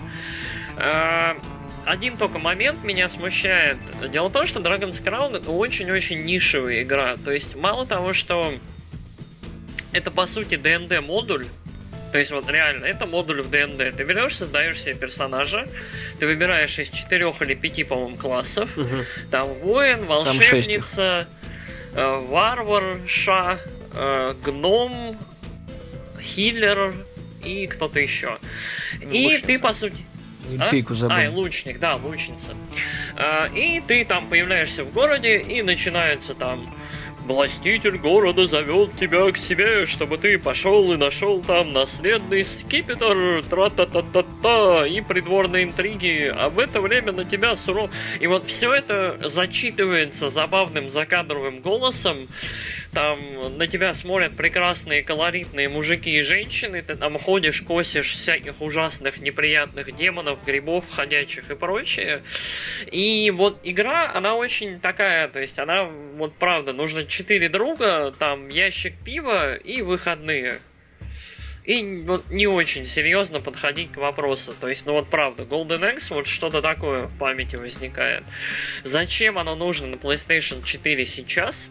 [0.75, 1.37] А,
[1.85, 3.77] один только момент меня смущает.
[4.11, 7.17] Дело в том, что Dragon's Crown это очень-очень нишевая игра.
[7.17, 8.53] То есть мало того, что
[9.93, 11.45] это по сути ДНД модуль.
[12.11, 13.95] То есть вот реально, это модуль в ДНД.
[13.95, 15.67] Ты берешь, создаешь себе персонажа,
[16.19, 18.75] ты выбираешь из четырех или пяти, по-моему, классов.
[18.77, 19.05] Угу.
[19.29, 21.27] Там воин, волшебница,
[21.93, 23.59] э, варвар, ша,
[23.93, 25.17] э, гном,
[26.19, 26.93] хиллер,
[27.43, 28.37] и кто-то еще.
[29.03, 29.47] Ну, и лучница.
[29.47, 30.05] ты, по сути...
[30.51, 31.17] Эльфийку А, забыл.
[31.17, 32.55] и лучник, да, лучница.
[33.15, 36.73] А, и ты там появляешься в городе, и начинается там
[37.29, 44.87] Властитель города зовет тебя к себе, чтобы ты пошел и нашел там наследный скипетр, тра-та-та-та-та,
[44.87, 47.91] и придворные интриги, а в это время на тебя суров...
[48.19, 52.17] И вот все это зачитывается забавным закадровым голосом,
[52.93, 53.19] там
[53.57, 59.95] на тебя смотрят прекрасные колоритные мужики и женщины, ты там ходишь, косишь всяких ужасных, неприятных
[59.95, 62.23] демонов, грибов, ходячих и прочее.
[62.91, 68.49] И вот игра, она очень такая, то есть она, вот правда, нужно четыре друга, там
[68.49, 70.59] ящик пива и выходные.
[71.65, 74.55] И вот не очень серьезно подходить к вопросу.
[74.59, 78.23] То есть, ну вот правда, Golden Axe, вот что-то такое в памяти возникает.
[78.83, 81.69] Зачем оно нужно на PlayStation 4 сейчас?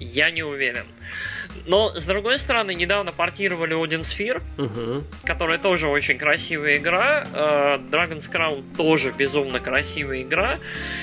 [0.00, 0.84] Я не уверен.
[1.66, 5.04] Но, с другой стороны, недавно портировали Odin Sphere, Мгм.
[5.24, 7.24] которая тоже очень красивая игра.
[7.34, 10.58] э, Dragon's Crown тоже безумно красивая игра.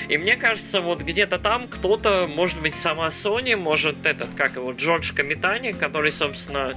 [0.08, 4.72] И мне кажется, вот где-то там кто-то, может быть, сама Sony, может этот, как его,
[4.72, 6.72] Джордж Камитани, который, собственно,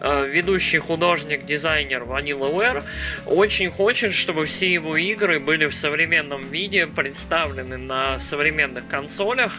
[0.00, 2.84] э, ведущий художник, дизайнер Vanillaware,
[3.26, 9.54] очень хочет, чтобы все его игры были в современном виде представлены на современных консолях,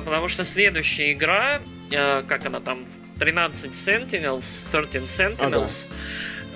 [0.00, 1.60] потому что следующая игра,
[1.90, 2.84] э, как она там,
[3.18, 5.86] 13 Sentinels, 13 Sentinels,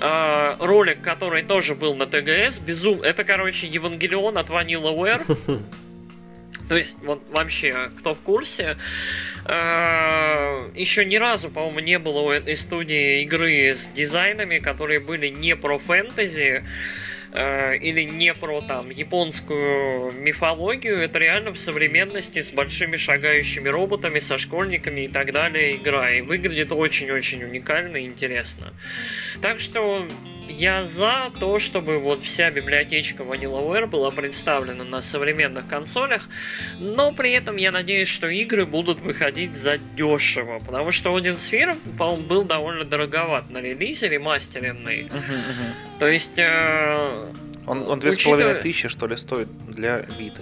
[0.00, 5.24] э, ролик, который тоже был на ТГС, безум, это, короче, Евангелион от Vanillaware,
[6.68, 8.76] то есть, вот вообще, кто в курсе,
[9.46, 15.56] еще ни разу, по-моему, не было у этой студии игры с дизайнами, которые были не
[15.56, 16.62] про фэнтези, э,
[17.32, 24.38] или не про там японскую мифологию, это реально в современности с большими шагающими роботами, со
[24.38, 26.10] школьниками и так далее игра.
[26.10, 28.72] И выглядит очень-очень уникально и интересно.
[29.42, 30.06] Так что
[30.48, 36.28] я за то, чтобы вот вся библиотечка Vanillaware была представлена на современных консолях,
[36.78, 41.76] но при этом я надеюсь, что игры будут выходить за дешево, потому что Odin Sphere,
[41.96, 45.04] по-моему, был довольно дороговат на релизе, ремастеренный.
[45.04, 45.98] Мгм, мгм.
[45.98, 47.26] То есть, э,
[47.66, 50.40] Он, он две с половиной Учитывая- тысячи, что ли, стоит для Виты.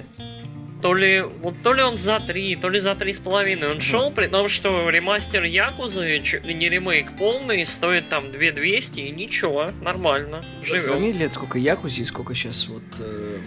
[0.87, 4.29] То ли, вот, то ли он за 3, то ли за 3,5 он шел, при
[4.29, 10.83] том, что ремастер Якузы, не ремейк полный, стоит там 2200 и ничего, нормально, живем.
[10.83, 12.85] Сравни лет сколько Якузи и сколько сейчас вот...
[13.01, 13.40] э,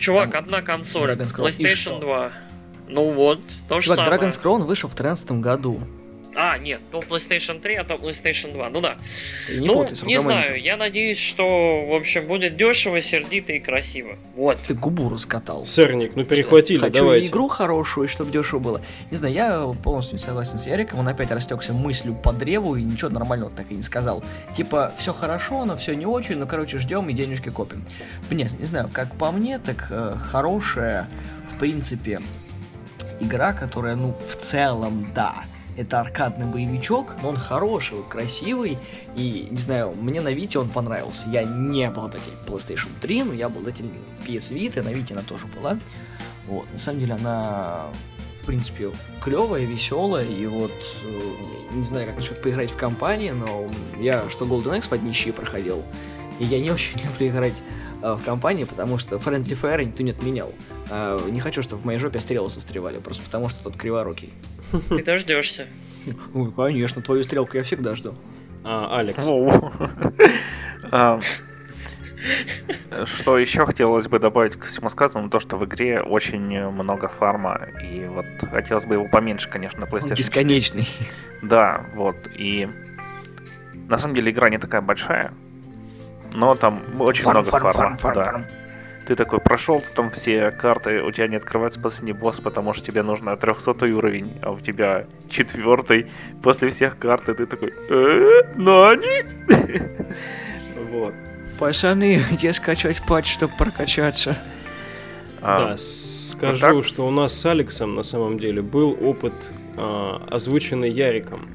[0.00, 1.12] Чувак, Там одна консоль?
[1.12, 2.32] PlayStation 2.
[2.88, 4.20] Ну вот, то же Чувак, самое.
[4.20, 5.80] Dragon's Crown вышел в 2013 году.
[6.34, 8.70] А, нет, то PlayStation 3, а то PlayStation 2.
[8.70, 8.96] Ну да.
[9.50, 14.16] Не ну, не знаю, я надеюсь, что, в общем, будет дешево, сердито и красиво.
[14.34, 14.58] Вот.
[14.66, 15.64] Ты губу раскатал.
[15.64, 17.26] Сэрник, ну перехватили, Хочу давайте.
[17.26, 18.80] игру хорошую, чтобы дешево было.
[19.10, 21.00] Не знаю, я полностью не согласен с Яриком.
[21.00, 24.24] Он опять растекся мыслью по древу и ничего нормального так и не сказал.
[24.56, 27.84] Типа, все хорошо, но все не очень, ну, короче, ждем и денежки копим.
[28.30, 31.08] Нет, не знаю, как по мне, так э, хорошая,
[31.54, 32.20] в принципе,
[33.20, 35.44] игра, которая, ну, в целом, да,
[35.76, 38.78] это аркадный боевичок, но он хороший, красивый,
[39.16, 41.28] и, не знаю, мне на Вите он понравился.
[41.30, 43.86] Я не обладатель PlayStation 3, но я обладатель
[44.26, 45.78] PS Vita, на Вите она тоже была.
[46.46, 47.86] Вот, на самом деле она,
[48.42, 48.90] в принципе,
[49.22, 50.72] клевая, веселая, и вот,
[51.04, 51.20] э,
[51.74, 55.82] не знаю, как насчет поиграть в компании, но я что Golden Axe под нищие проходил,
[56.38, 57.54] и я не очень люблю играть
[58.02, 60.52] э, в компании, потому что Friendly Fire никто не отменял.
[60.90, 64.30] А, не хочу, чтобы в моей жопе стрелы состревали, просто потому что тот криворукий.
[64.88, 65.66] Ты дождешься.
[66.34, 68.14] Ой, конечно, твою стрелку я всегда жду.
[68.64, 69.24] А, Алекс.
[70.90, 71.20] А,
[73.04, 77.66] Что еще хотелось бы добавить к всему сказанному, то, что в игре очень много фарма,
[77.82, 80.16] и вот хотелось бы его поменьше, конечно, на PlayStation 4.
[80.16, 80.88] бесконечный.
[81.42, 82.68] Да, вот, и
[83.88, 85.32] на самом деле игра не такая большая,
[86.32, 87.96] но там очень Фарм, много фарм, фарма.
[87.96, 88.24] фарм, фарм, да.
[88.24, 88.44] фарм.
[89.06, 93.02] Ты такой прошел, там все карты, у тебя не открывается последний босс, потому что тебе
[93.02, 96.06] нужно 300 уровень, а у тебя четвертый.
[96.42, 99.24] После всех карт, и ты такой, «Э, Нани?
[100.90, 101.14] Вот.
[101.58, 104.36] Пацаны, где скачать патч, чтобы прокачаться?
[105.40, 109.32] А, Да, скажу, что у нас с Алексом на самом деле был опыт,
[109.76, 111.48] а, озвученный Яриком.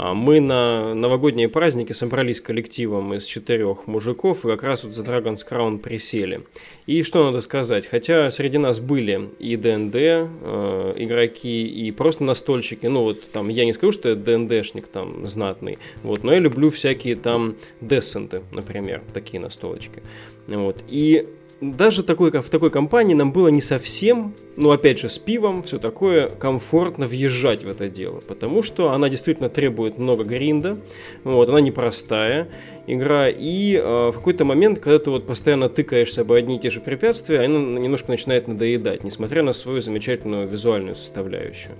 [0.00, 5.02] А, Мы на новогодние праздники собрались коллективом из четырех мужиков и как раз вот за
[5.02, 6.42] Dragon's Crown присели.
[6.86, 12.86] И что надо сказать, хотя среди нас были и ДНД э, игроки, и просто настольщики,
[12.86, 16.70] ну вот там, я не скажу, что я ДНДшник там знатный, вот, но я люблю
[16.70, 20.00] всякие там десенты, например, такие настолочки.
[20.46, 20.76] Вот.
[20.86, 21.26] И
[21.60, 25.78] даже такой, в такой компании нам было не совсем, ну опять же с пивом, все
[25.78, 30.78] такое, комфортно въезжать в это дело, потому что она действительно требует много гринда,
[31.24, 32.48] вот, она непростая
[32.86, 36.70] игра, и э, в какой-то момент, когда ты вот постоянно тыкаешься об одни и те
[36.70, 41.74] же препятствия, она немножко начинает надоедать, несмотря на свою замечательную визуальную составляющую.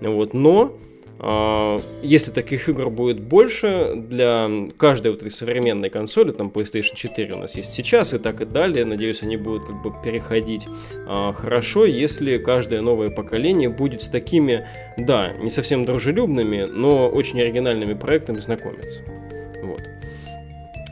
[0.00, 0.76] Вот, но
[2.02, 7.38] если таких игр будет больше, для каждой вот этой современной консоли, там PlayStation 4 у
[7.38, 10.66] нас есть сейчас и так и далее, надеюсь, они будут как бы переходить
[11.06, 17.40] а, хорошо, если каждое новое поколение будет с такими, да, не совсем дружелюбными, но очень
[17.40, 19.02] оригинальными проектами знакомиться.
[19.62, 19.80] Вот.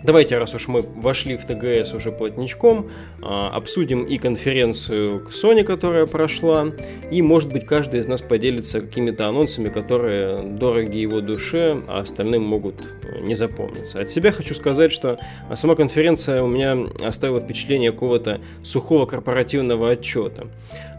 [0.02, 6.06] Давайте, раз уж мы вошли в ТГС уже плотничком, а, обсудим и конференцию Sony, которая
[6.06, 6.68] прошла,
[7.10, 12.42] и, может быть, каждый из нас поделится какими-то анонсами, которые дороги его душе, а остальным
[12.42, 14.00] могут э, не запомниться.
[14.00, 15.18] От себя хочу сказать, что
[15.54, 20.46] сама конференция у меня оставила впечатление какого-то сухого корпоративного отчета.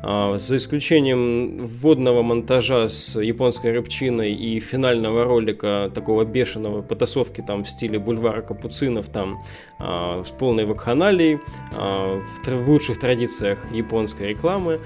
[0.03, 7.63] А, за исключением вводного монтажа с японской рыбчиной и финального ролика такого бешеного потасовки там
[7.63, 9.39] в стиле бульвара капуцинов там
[9.79, 11.39] а, с полной вакханалией
[11.77, 14.79] а, в лучших традициях японской рекламы,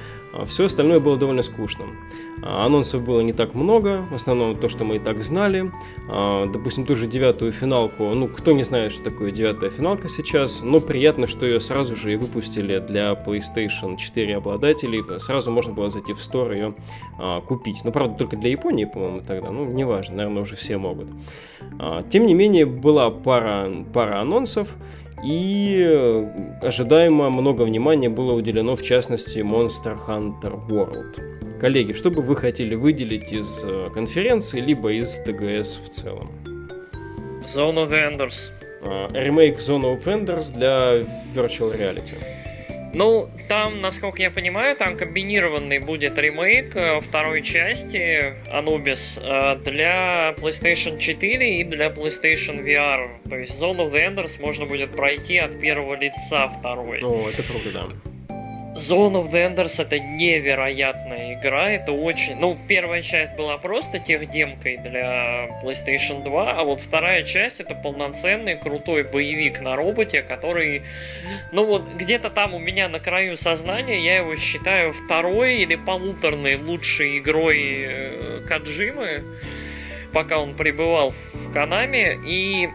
[0.45, 1.97] все остальное было довольно скучным.
[2.41, 5.71] А, анонсов было не так много, в основном то, что мы и так знали.
[6.09, 10.61] А, допустим, ту же девятую финалку, ну, кто не знает, что такое девятая финалка сейчас,
[10.61, 15.03] но приятно, что ее сразу же и выпустили для PlayStation 4 обладателей.
[15.19, 16.75] Сразу можно было зайти в Store ее
[17.17, 17.83] а, купить.
[17.83, 19.51] Ну, правда, только для Японии, по-моему, тогда.
[19.51, 21.07] Ну, неважно, наверное, уже все могут.
[22.09, 24.75] Тем не менее, была пара, пара анонсов.
[25.23, 26.27] И э,
[26.61, 31.59] ожидаемо много внимания было уделено, в частности, Monster Hunter World.
[31.59, 36.29] Коллеги, что бы вы хотели выделить из э, конференции, либо из ТГС в целом?
[37.55, 38.51] Zone of Enders.
[38.81, 40.99] А, ремейк Zone of Enders для
[41.33, 42.44] Virtual Reality.
[42.95, 50.33] Ну, там, насколько я понимаю, там комбинированный будет ремейк э, второй части Anubis э, для
[50.37, 53.09] PlayStation 4 и для PlayStation VR.
[53.29, 57.01] То есть Zone of the Enders можно будет пройти от первого лица второй.
[57.03, 58.14] О, это круто, да.
[58.75, 62.35] Zone of the Enders это невероятная игра, это очень...
[62.35, 68.57] Ну, первая часть была просто техдемкой для PlayStation 2, а вот вторая часть это полноценный
[68.57, 70.83] крутой боевик на роботе, который...
[71.53, 76.57] Ну вот, где-то там у меня на краю сознания я его считаю второй или полуторной
[76.57, 79.23] лучшей игрой э, Каджимы,
[80.11, 82.67] пока он пребывал в Канаме, и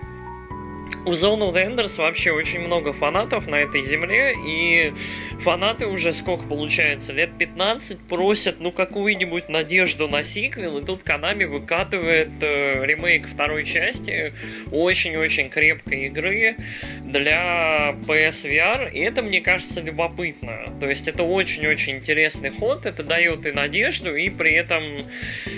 [1.06, 4.92] у Zone of Enders вообще очень много фанатов на этой земле, и
[5.40, 11.44] фанаты уже сколько получается, лет 15 просят, ну, какую-нибудь надежду на сиквел, и тут Канами
[11.44, 14.34] выкатывает э, ремейк второй части
[14.70, 16.56] очень-очень крепкой игры
[17.02, 20.66] для PSVR, и это, мне кажется, любопытно.
[20.80, 24.82] То есть это очень-очень интересный ход, это дает и надежду, и при этом,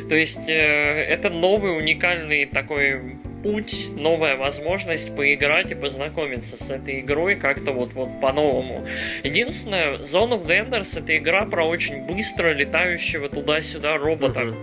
[0.08, 3.00] то есть э, это новый уникальный такой
[3.42, 8.86] путь, новая возможность поиграть и познакомиться с этой игрой как-то вот, вот по-новому.
[9.22, 14.54] Единственное, Zone of the Enders это игра про очень быстро летающего туда-сюда робота.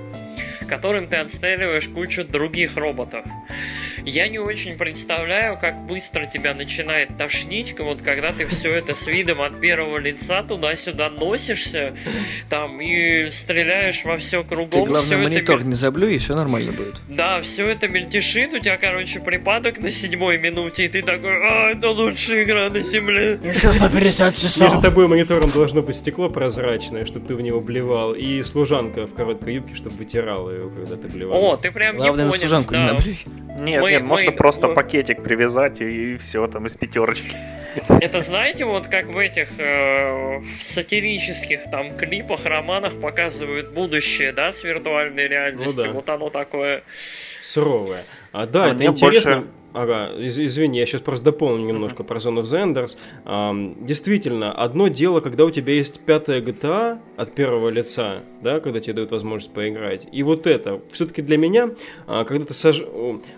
[0.67, 3.25] Которым ты отстреливаешь кучу других роботов.
[4.05, 9.07] Я не очень представляю, как быстро тебя начинает тошнить, вот когда ты все это с
[9.07, 11.93] видом от первого лица туда-сюда носишься,
[12.49, 14.69] там и стреляешь во все кругом.
[14.69, 15.67] Ты, главное, все монитор это...
[15.67, 16.95] не заблюй, и все нормально будет.
[17.07, 21.71] Да, все это мельтешит, у тебя, короче, припадок на седьмой минуте, и ты такой, а,
[21.71, 23.39] это лучшая игра на земле.
[23.43, 24.61] Еще 150 часов.
[24.61, 29.13] Между тобой монитором должно быть стекло прозрачное, чтобы ты в него блевал, и служанка в
[29.13, 31.43] короткой юбке, чтобы вытирала ее, когда ты блевал.
[31.43, 32.79] О, ты прям Главное, японец, служанку да.
[32.79, 33.19] не наблюй.
[33.59, 34.07] Нет, мы, нет, мы...
[34.09, 37.35] можно просто пакетик привязать и, и все, там из пятерочки.
[38.01, 44.63] Это знаете, вот как в этих э, сатирических там клипах, романах показывают будущее, да, с
[44.63, 45.83] виртуальной реальностью.
[45.83, 45.93] Ну, да.
[45.93, 46.83] Вот оно такое.
[47.41, 48.03] Суровое.
[48.31, 49.35] А да, а это интересно.
[49.35, 49.47] Больше...
[49.71, 52.07] Ага, из, извини, я сейчас просто дополню немножко uh-huh.
[52.07, 52.97] про Zone of the Enders.
[53.25, 58.79] Um, действительно, одно дело, когда у тебя есть пятая GTA от первого лица, да, когда
[58.79, 60.07] тебе дают возможность поиграть.
[60.11, 61.69] И вот это, все-таки для меня,
[62.07, 62.81] uh, когда ты саж...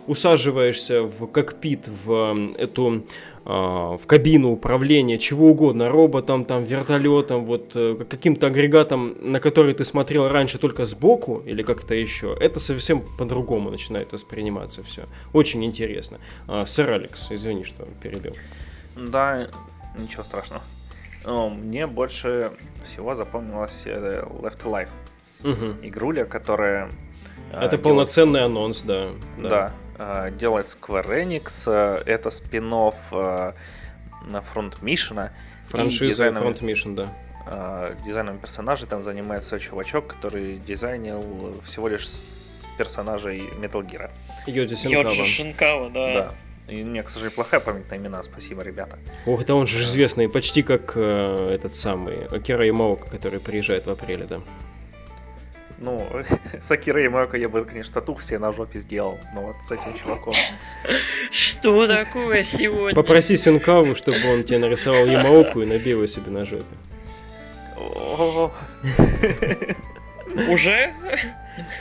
[0.08, 3.02] усаживаешься в кокпит, в эту а,
[3.44, 9.84] в кабину управления, чего угодно, роботом, там, вертолетом, вот э, каким-то агрегатом, на который ты
[9.84, 15.06] смотрел раньше только сбоку или как-то еще, это совсем по-другому начинает восприниматься все.
[15.34, 16.20] Очень интересно.
[16.48, 18.36] А, сэр Алекс, извини, что перебил.
[18.96, 19.48] Да,
[19.98, 20.62] ничего страшного.
[21.26, 22.52] Но мне больше
[22.84, 24.90] всего запомнилась э, Left Alive.
[25.44, 25.88] Угу.
[25.88, 26.90] Игруля, которая...
[27.52, 27.82] Э, это делает...
[27.82, 29.10] полноценный анонс, да.
[29.38, 29.50] Да.
[29.50, 31.64] да Э, делает Square Enix.
[31.68, 35.32] Э, это спин на фронт Мишина.
[35.68, 37.10] Франшиза дизайном- Front Mission, да.
[37.48, 44.10] А, Дизайном персонажей там занимается чувачок, который дизайнил всего лишь с персонажей Metal Gear.
[44.46, 45.04] Йоджи Синкава.
[45.04, 46.14] Йоджи Шинкава, да.
[46.14, 46.32] Да.
[46.68, 48.24] И у меня, к сожалению, плохая память на имена.
[48.24, 48.98] Спасибо, ребята.
[49.26, 53.90] Ох, да он же известный, почти как э, этот самый Акира Ямаока, который приезжает в
[53.90, 54.40] апреле, да.
[55.82, 56.08] Ну,
[56.62, 59.98] с Акирой Ямаока я бы, конечно, татух себе на жопе сделал, но вот с этим
[59.98, 60.34] чуваком.
[61.32, 62.96] Что такое сегодня?
[62.96, 66.64] Попроси Синкаву, чтобы он тебе нарисовал Ямаоку и набил его себе на жопе.
[70.50, 70.94] Уже?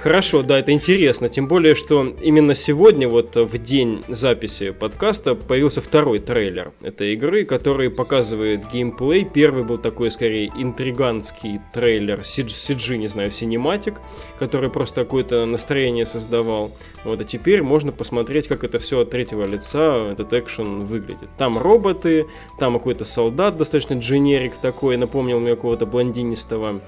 [0.00, 1.28] Хорошо, да, это интересно.
[1.28, 7.44] Тем более, что именно сегодня, вот в день записи подкаста, появился второй трейлер этой игры,
[7.44, 9.24] который показывает геймплей.
[9.24, 14.00] Первый был такой, скорее, интригантский трейлер CG, не знаю, синематик,
[14.38, 16.72] который просто какое-то настроение создавал.
[17.04, 21.28] Вот, а теперь можно посмотреть, как это все от третьего лица, этот экшен выглядит.
[21.38, 22.26] Там роботы,
[22.58, 26.80] там какой-то солдат достаточно дженерик такой, напомнил мне какого-то блондинистого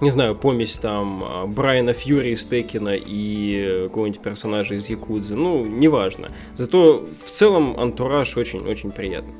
[0.00, 5.64] не знаю, помесь там а, Брайана Фьюри из Текина и какого-нибудь персонажа из Якудзы, ну,
[5.64, 6.28] неважно.
[6.54, 9.34] Зато в целом антураж очень-очень приятный.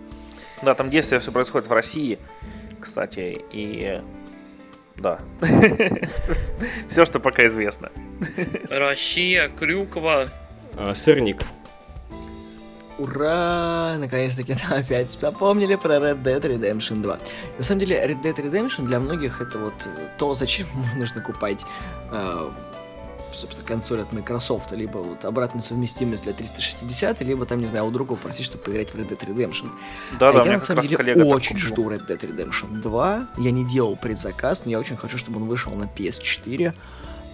[0.62, 2.18] Да, там действие все происходит в России,
[2.80, 4.00] кстати, и...
[4.96, 5.18] Да.
[6.88, 7.90] Все, что пока известно.
[8.70, 10.30] Россия, Крюква.
[10.74, 11.42] А, сырник.
[12.98, 13.96] Ура!
[13.98, 17.18] Наконец-таки нам опять напомнили про Red Dead Redemption 2.
[17.58, 19.74] На самом деле, Red Dead Redemption для многих это вот
[20.18, 20.66] то, зачем
[20.96, 21.64] нужно купать
[22.10, 22.50] э,
[23.32, 27.90] собственно, консоль от Microsoft, либо вот обратную совместимость для 360, либо там, не знаю, у
[27.90, 29.68] друга попросить, чтобы поиграть в Red Dead Redemption.
[30.18, 33.26] Да, а да, я на самом деле очень жду Red Dead Redemption 2.
[33.38, 36.72] Я не делал предзаказ, но я очень хочу, чтобы он вышел на PS4,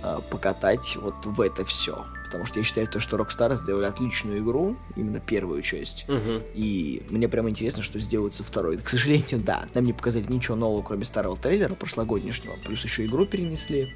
[0.02, 2.04] э, покатать вот в это все.
[2.32, 6.06] Потому что я считаю, то, что Rockstar сделали отличную игру, именно первую часть.
[6.08, 6.40] Мгм.
[6.54, 8.78] И мне прям интересно, что сделают со второй.
[8.78, 12.54] К сожалению, да, нам не показали ничего нового, кроме старого трейлера прошлогоднешнего.
[12.64, 13.92] Плюс еще игру перенесли.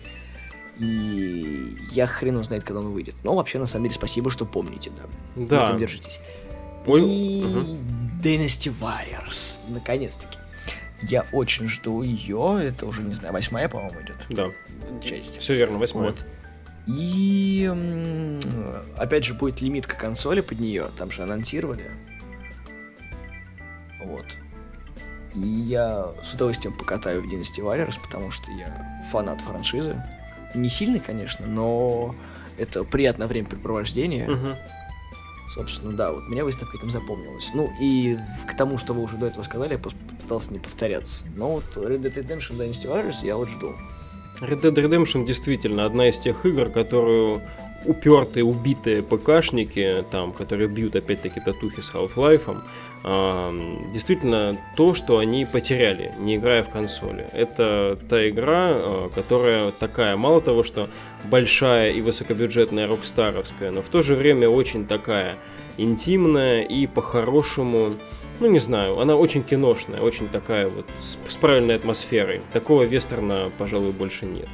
[0.79, 3.15] И я хрен знает, когда он выйдет.
[3.25, 5.41] Но вообще, на самом деле, спасибо, что помните, да.
[5.41, 5.65] На Да.
[5.65, 6.21] этом держитесь.
[6.87, 7.79] Ой, И мгм.
[8.23, 9.57] Dynasty Warriors.
[9.71, 10.37] Наконец-таки.
[11.03, 12.59] Я очень жду ее.
[12.63, 14.51] Это уже, не знаю, восьмая, по-моему, идет Да.
[15.03, 15.39] часть.
[15.39, 16.11] Все верно, восьмое.
[16.11, 16.19] Вот.
[16.87, 17.71] И
[18.97, 21.91] опять же будет лимитка консоли под нее, там же анонсировали.
[24.05, 24.27] Вот.
[25.35, 30.01] И я с удовольствием покатаю в Dynasty Warriors, потому что я фанат франшизы.
[30.55, 32.15] Не сильный, конечно, но
[32.57, 34.57] это приятное времяпрепровождение.
[35.55, 37.51] Собственно, да, вот меня выставка этим запомнилась.
[37.55, 41.23] Ну и к тому, что вы уже до этого сказали, я просто пытался не повторяться.
[41.35, 43.75] Но вот Red Dead Redemption Dynasty Warriors я вот жду.
[44.41, 47.43] Red Dead Redemption действительно одна из тех игр, которую
[47.85, 52.63] упертые, убитые ПКшники, там, которые бьют опять-таки татухи с Half-Life,
[53.93, 57.29] действительно то, что они потеряли, не играя в консоли.
[57.33, 60.89] Это та игра, а, которая такая, мало того, что
[61.25, 65.37] большая и высокобюджетная рокстаровская, но в то же время очень такая
[65.77, 67.93] интимная и по-хорошему,
[68.41, 72.43] ну не знаю, она очень киношная, очень такая вот с, с правильной атмосферой.
[72.53, 74.49] Такого вестерна, пожалуй, больше нет.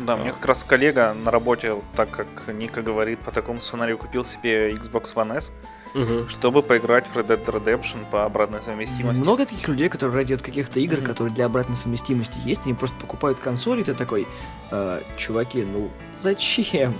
[0.00, 4.24] Да, мне как раз коллега на работе, так как Ника говорит, по такому сценарию купил
[4.24, 5.50] себе Xbox One S,
[5.94, 6.28] Мгм.
[6.28, 9.20] чтобы поиграть в Red Dead Redemption по обратной совместимости.
[9.22, 11.06] Много таких людей, которые ради вот каких-то игр, Мгм.
[11.06, 14.26] которые для обратной совместимости есть, они просто покупают консоль, и ты такой,
[14.70, 16.94] «Э, чуваки, ну зачем?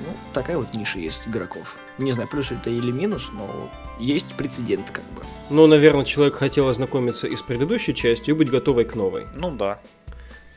[0.00, 1.78] Ну, такая вот ниша есть игроков.
[1.98, 5.22] Не знаю, плюс это или минус, но есть прецедент как бы.
[5.50, 9.26] Ну, наверное, человек хотел ознакомиться и с предыдущей частью и быть готовой к новой.
[9.34, 9.80] Ну да.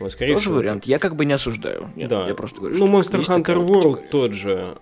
[0.04, 0.86] Вот, скорее Тоже всего, вариант.
[0.86, 1.90] Я как бы не осуждаю.
[1.96, 2.28] Нет, да.
[2.28, 4.08] Я просто говорю, ну, что Monster есть Hunter World категория.
[4.12, 4.76] тот же.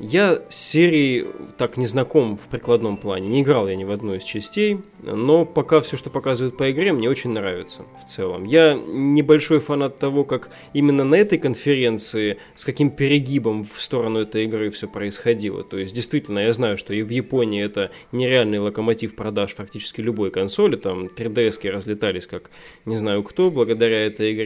[0.00, 1.26] Я с серией
[1.58, 3.28] так не знаком в прикладном плане.
[3.28, 6.94] Не играл я ни в одну из частей, но пока все, что показывают по игре,
[6.94, 8.44] мне очень нравится в целом.
[8.44, 14.44] Я небольшой фанат того, как именно на этой конференции, с каким перегибом в сторону этой
[14.44, 15.64] игры все происходило.
[15.64, 20.30] То есть, действительно, я знаю, что и в Японии это нереальный локомотив продаж фактически любой
[20.30, 20.76] консоли.
[20.76, 22.50] Там 3DS разлетались как
[22.86, 24.45] не знаю кто благодаря этой игре.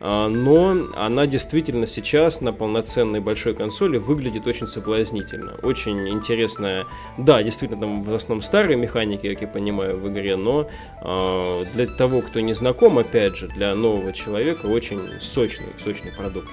[0.00, 5.54] А, но она действительно сейчас на полноценной большой консоли выглядит очень соблазнительно.
[5.62, 6.86] Очень интересная.
[7.16, 10.68] Да, действительно, там в основном старые механики, как я понимаю, в игре, но
[11.00, 16.50] а, для того, кто не знаком, опять же, для нового человека очень сочный, сочный продукт.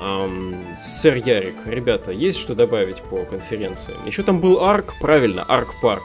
[0.00, 3.94] Ам, сэр Ярик, ребята, есть что добавить по конференции?
[4.04, 6.02] Еще там был Арк, правильно, Арк Парк.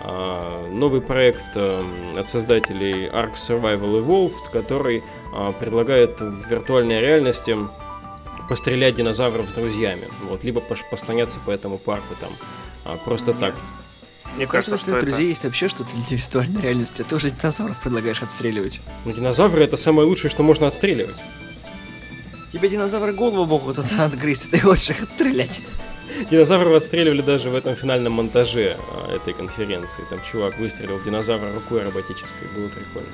[0.00, 5.02] А, новый проект эм, от создателей Ark Survival Evolved, который
[5.34, 7.56] а, предлагает в виртуальной реальности
[8.48, 12.30] пострелять динозавров с друзьями, вот, либо послоняться по этому парку там
[12.84, 13.54] а, просто так.
[14.36, 15.06] Мне кажется, что у это...
[15.06, 18.80] друзей есть вообще что-то для виртуальной реальности, а ты уже динозавров предлагаешь отстреливать.
[19.04, 21.16] Ну, динозавры это самое лучшее, что можно отстреливать.
[22.52, 25.60] Тебе динозавры голову могут отгрызть, а ты хочешь их отстрелять.
[26.30, 30.02] Динозавров отстреливали даже в этом финальном монтаже а, этой конференции.
[30.10, 33.08] Там чувак выстрелил динозавра рукой роботической, было прикольно.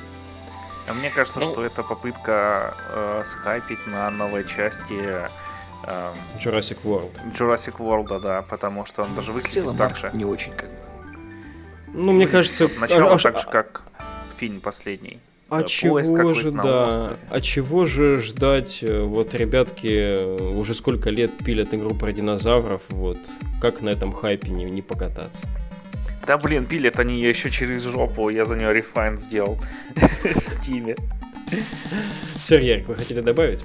[0.86, 5.28] А мне кажется, ну, что это попытка э, схайпить на новой части э,
[6.38, 7.10] Jurassic World.
[7.32, 10.10] Jurassic World, да, потому что он даже выглядит так же.
[10.12, 10.76] Не очень как бы.
[11.94, 12.68] Ну, мне кажется...
[12.68, 13.82] Начало а, так же, как
[14.36, 15.20] фильм последний.
[15.50, 21.10] А да, чего же, да, а чего же ждать, э, вот ребятки э, уже сколько
[21.10, 23.18] лет пилят игру про динозавров, вот,
[23.60, 25.46] как на этом хайпе не, не покататься?
[26.26, 29.58] Да блин, пилят они ее еще через жопу, я за нее refund сделал
[30.22, 30.96] в Steam е.
[32.38, 33.60] Сэр Ярик, вы хотели добавить?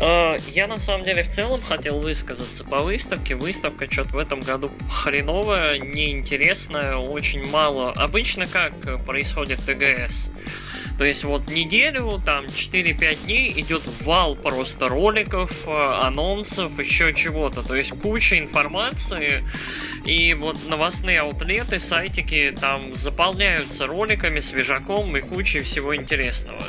[0.00, 3.36] А, я на самом деле в целом хотел высказаться по выставке.
[3.36, 7.92] Выставка что-то в этом году хреновая, неинтересная, очень мало.
[7.92, 10.30] Обычно как происходит TGS?
[10.98, 17.66] То есть вот неделю, там 4-5 дней идет вал просто роликов, а, анонсов, еще чего-то.
[17.66, 19.44] То есть куча информации.
[20.04, 26.62] И вот новостные аутлеты, сайтики там заполняются роликами, свежаком и кучей всего интересного.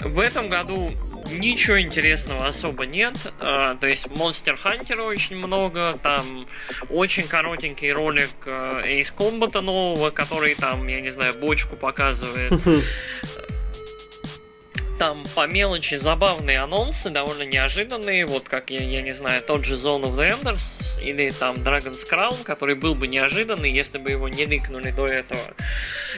[0.00, 0.90] В этом году
[1.38, 3.32] ничего интересного особо нет.
[3.40, 6.46] А, то есть Monster Hunter очень много, там
[6.90, 12.52] очень коротенький ролик Ace Combat нового, который там, я не знаю, бочку показывает.
[14.98, 19.74] Там по мелочи забавные анонсы, довольно неожиданные, вот как, я, я не знаю, тот же
[19.74, 24.28] Zone of the Enders или там Dragon's Crown, который был бы неожиданный, если бы его
[24.28, 25.40] не ликнули до этого.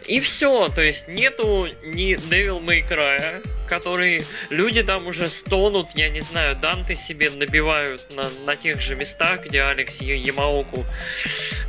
[0.07, 6.09] И все, то есть нету ни Devil May Cry, который люди там уже стонут, я
[6.09, 10.85] не знаю, данты себе набивают на, на тех же местах, где Алекс Ямаоку.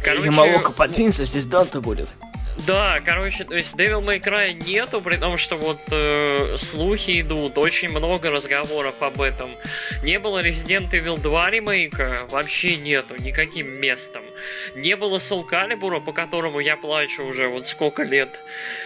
[0.04, 0.26] Короче...
[0.26, 2.10] Ямаоку подвинься, здесь Данта будет.
[2.68, 7.58] Да, короче, то есть Devil May Cry нету, при том, что вот э, слухи идут,
[7.58, 9.52] очень много разговоров об этом.
[10.04, 14.24] Не было Resident Evil 2 ремейка, вообще нету, никаким местом.
[14.76, 18.30] Не было Soul Calibur, по которому я плачу уже вот сколько лет.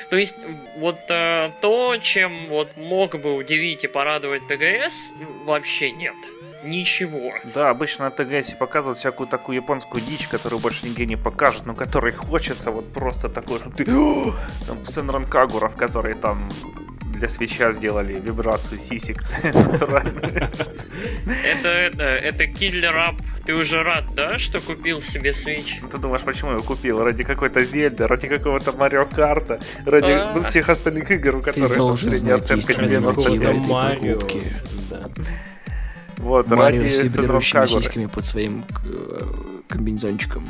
[0.10, 0.36] То есть
[0.78, 5.12] вот э, то, чем вот мог бы удивить и порадовать ТГС,
[5.46, 6.16] вообще нет
[6.64, 7.32] ничего.
[7.54, 11.76] Да, обычно на ТГС показывают всякую такую японскую дичь, которую больше нигде не покажут, но
[11.76, 13.86] которой хочется вот просто такой, чтобы ты...
[13.86, 16.50] Там Сенран Кагуров, который там
[17.14, 20.20] для свеча сделали вибрацию сисик натурально.
[21.26, 23.16] Это, это, это киллер ап.
[23.46, 25.80] Ты уже рад, да, что купил себе свеч?
[25.92, 27.04] Ты думаешь, почему я купил?
[27.04, 30.34] Ради какой-то Зельды, ради какого-то Марио Карта, ради а.
[30.36, 33.58] ну, всех остальных игр, у которых средняя оценка 95.
[33.68, 34.20] Марио.
[34.90, 35.10] Да.
[36.18, 39.20] Вот, Марио с вибрирующими сиськами под своим э,
[39.68, 40.44] комбинезончиком.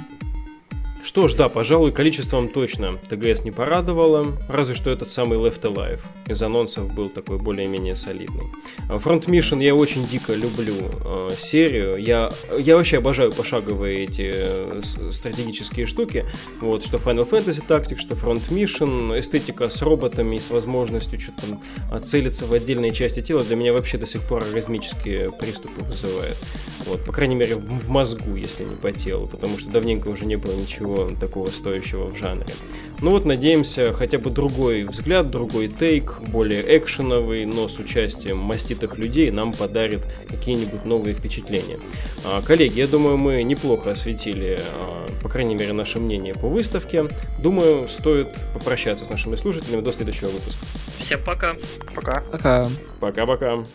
[1.04, 6.00] Что ж, да, пожалуй, количеством точно ТГС не порадовало, разве что этот самый Left Alive
[6.28, 8.46] из анонсов был такой более-менее солидный.
[8.88, 10.74] Front Mission я очень дико люблю
[11.06, 14.82] э, серию, я, я вообще обожаю пошаговые эти э,
[15.12, 16.26] стратегические штуки,
[16.62, 22.04] вот, что Final Fantasy Tactics, что Front Mission, эстетика с роботами, с возможностью что-то там
[22.04, 26.38] целиться в отдельные части тела, для меня вообще до сих пор оргазмические приступы вызывает.
[26.86, 30.38] Вот, по крайней мере, в мозгу, если не по телу, потому что давненько уже не
[30.38, 32.54] было ничего ничего такого стоящего в жанре.
[33.02, 38.98] Ну вот, надеемся, хотя бы другой взгляд, другой тейк, более экшеновый, но с участием маститых
[38.98, 41.80] людей нам подарит какие-нибудь новые впечатления.
[42.26, 47.06] А, коллеги, я думаю, мы неплохо осветили, а, по крайней мере, наше мнение по выставке.
[47.40, 50.66] Думаю, стоит попрощаться с нашими слушателями до следующего выпуска.
[51.00, 51.56] Всем пока.
[51.94, 52.24] Пока.
[52.32, 52.68] Пока.
[53.00, 53.66] Пока-пока.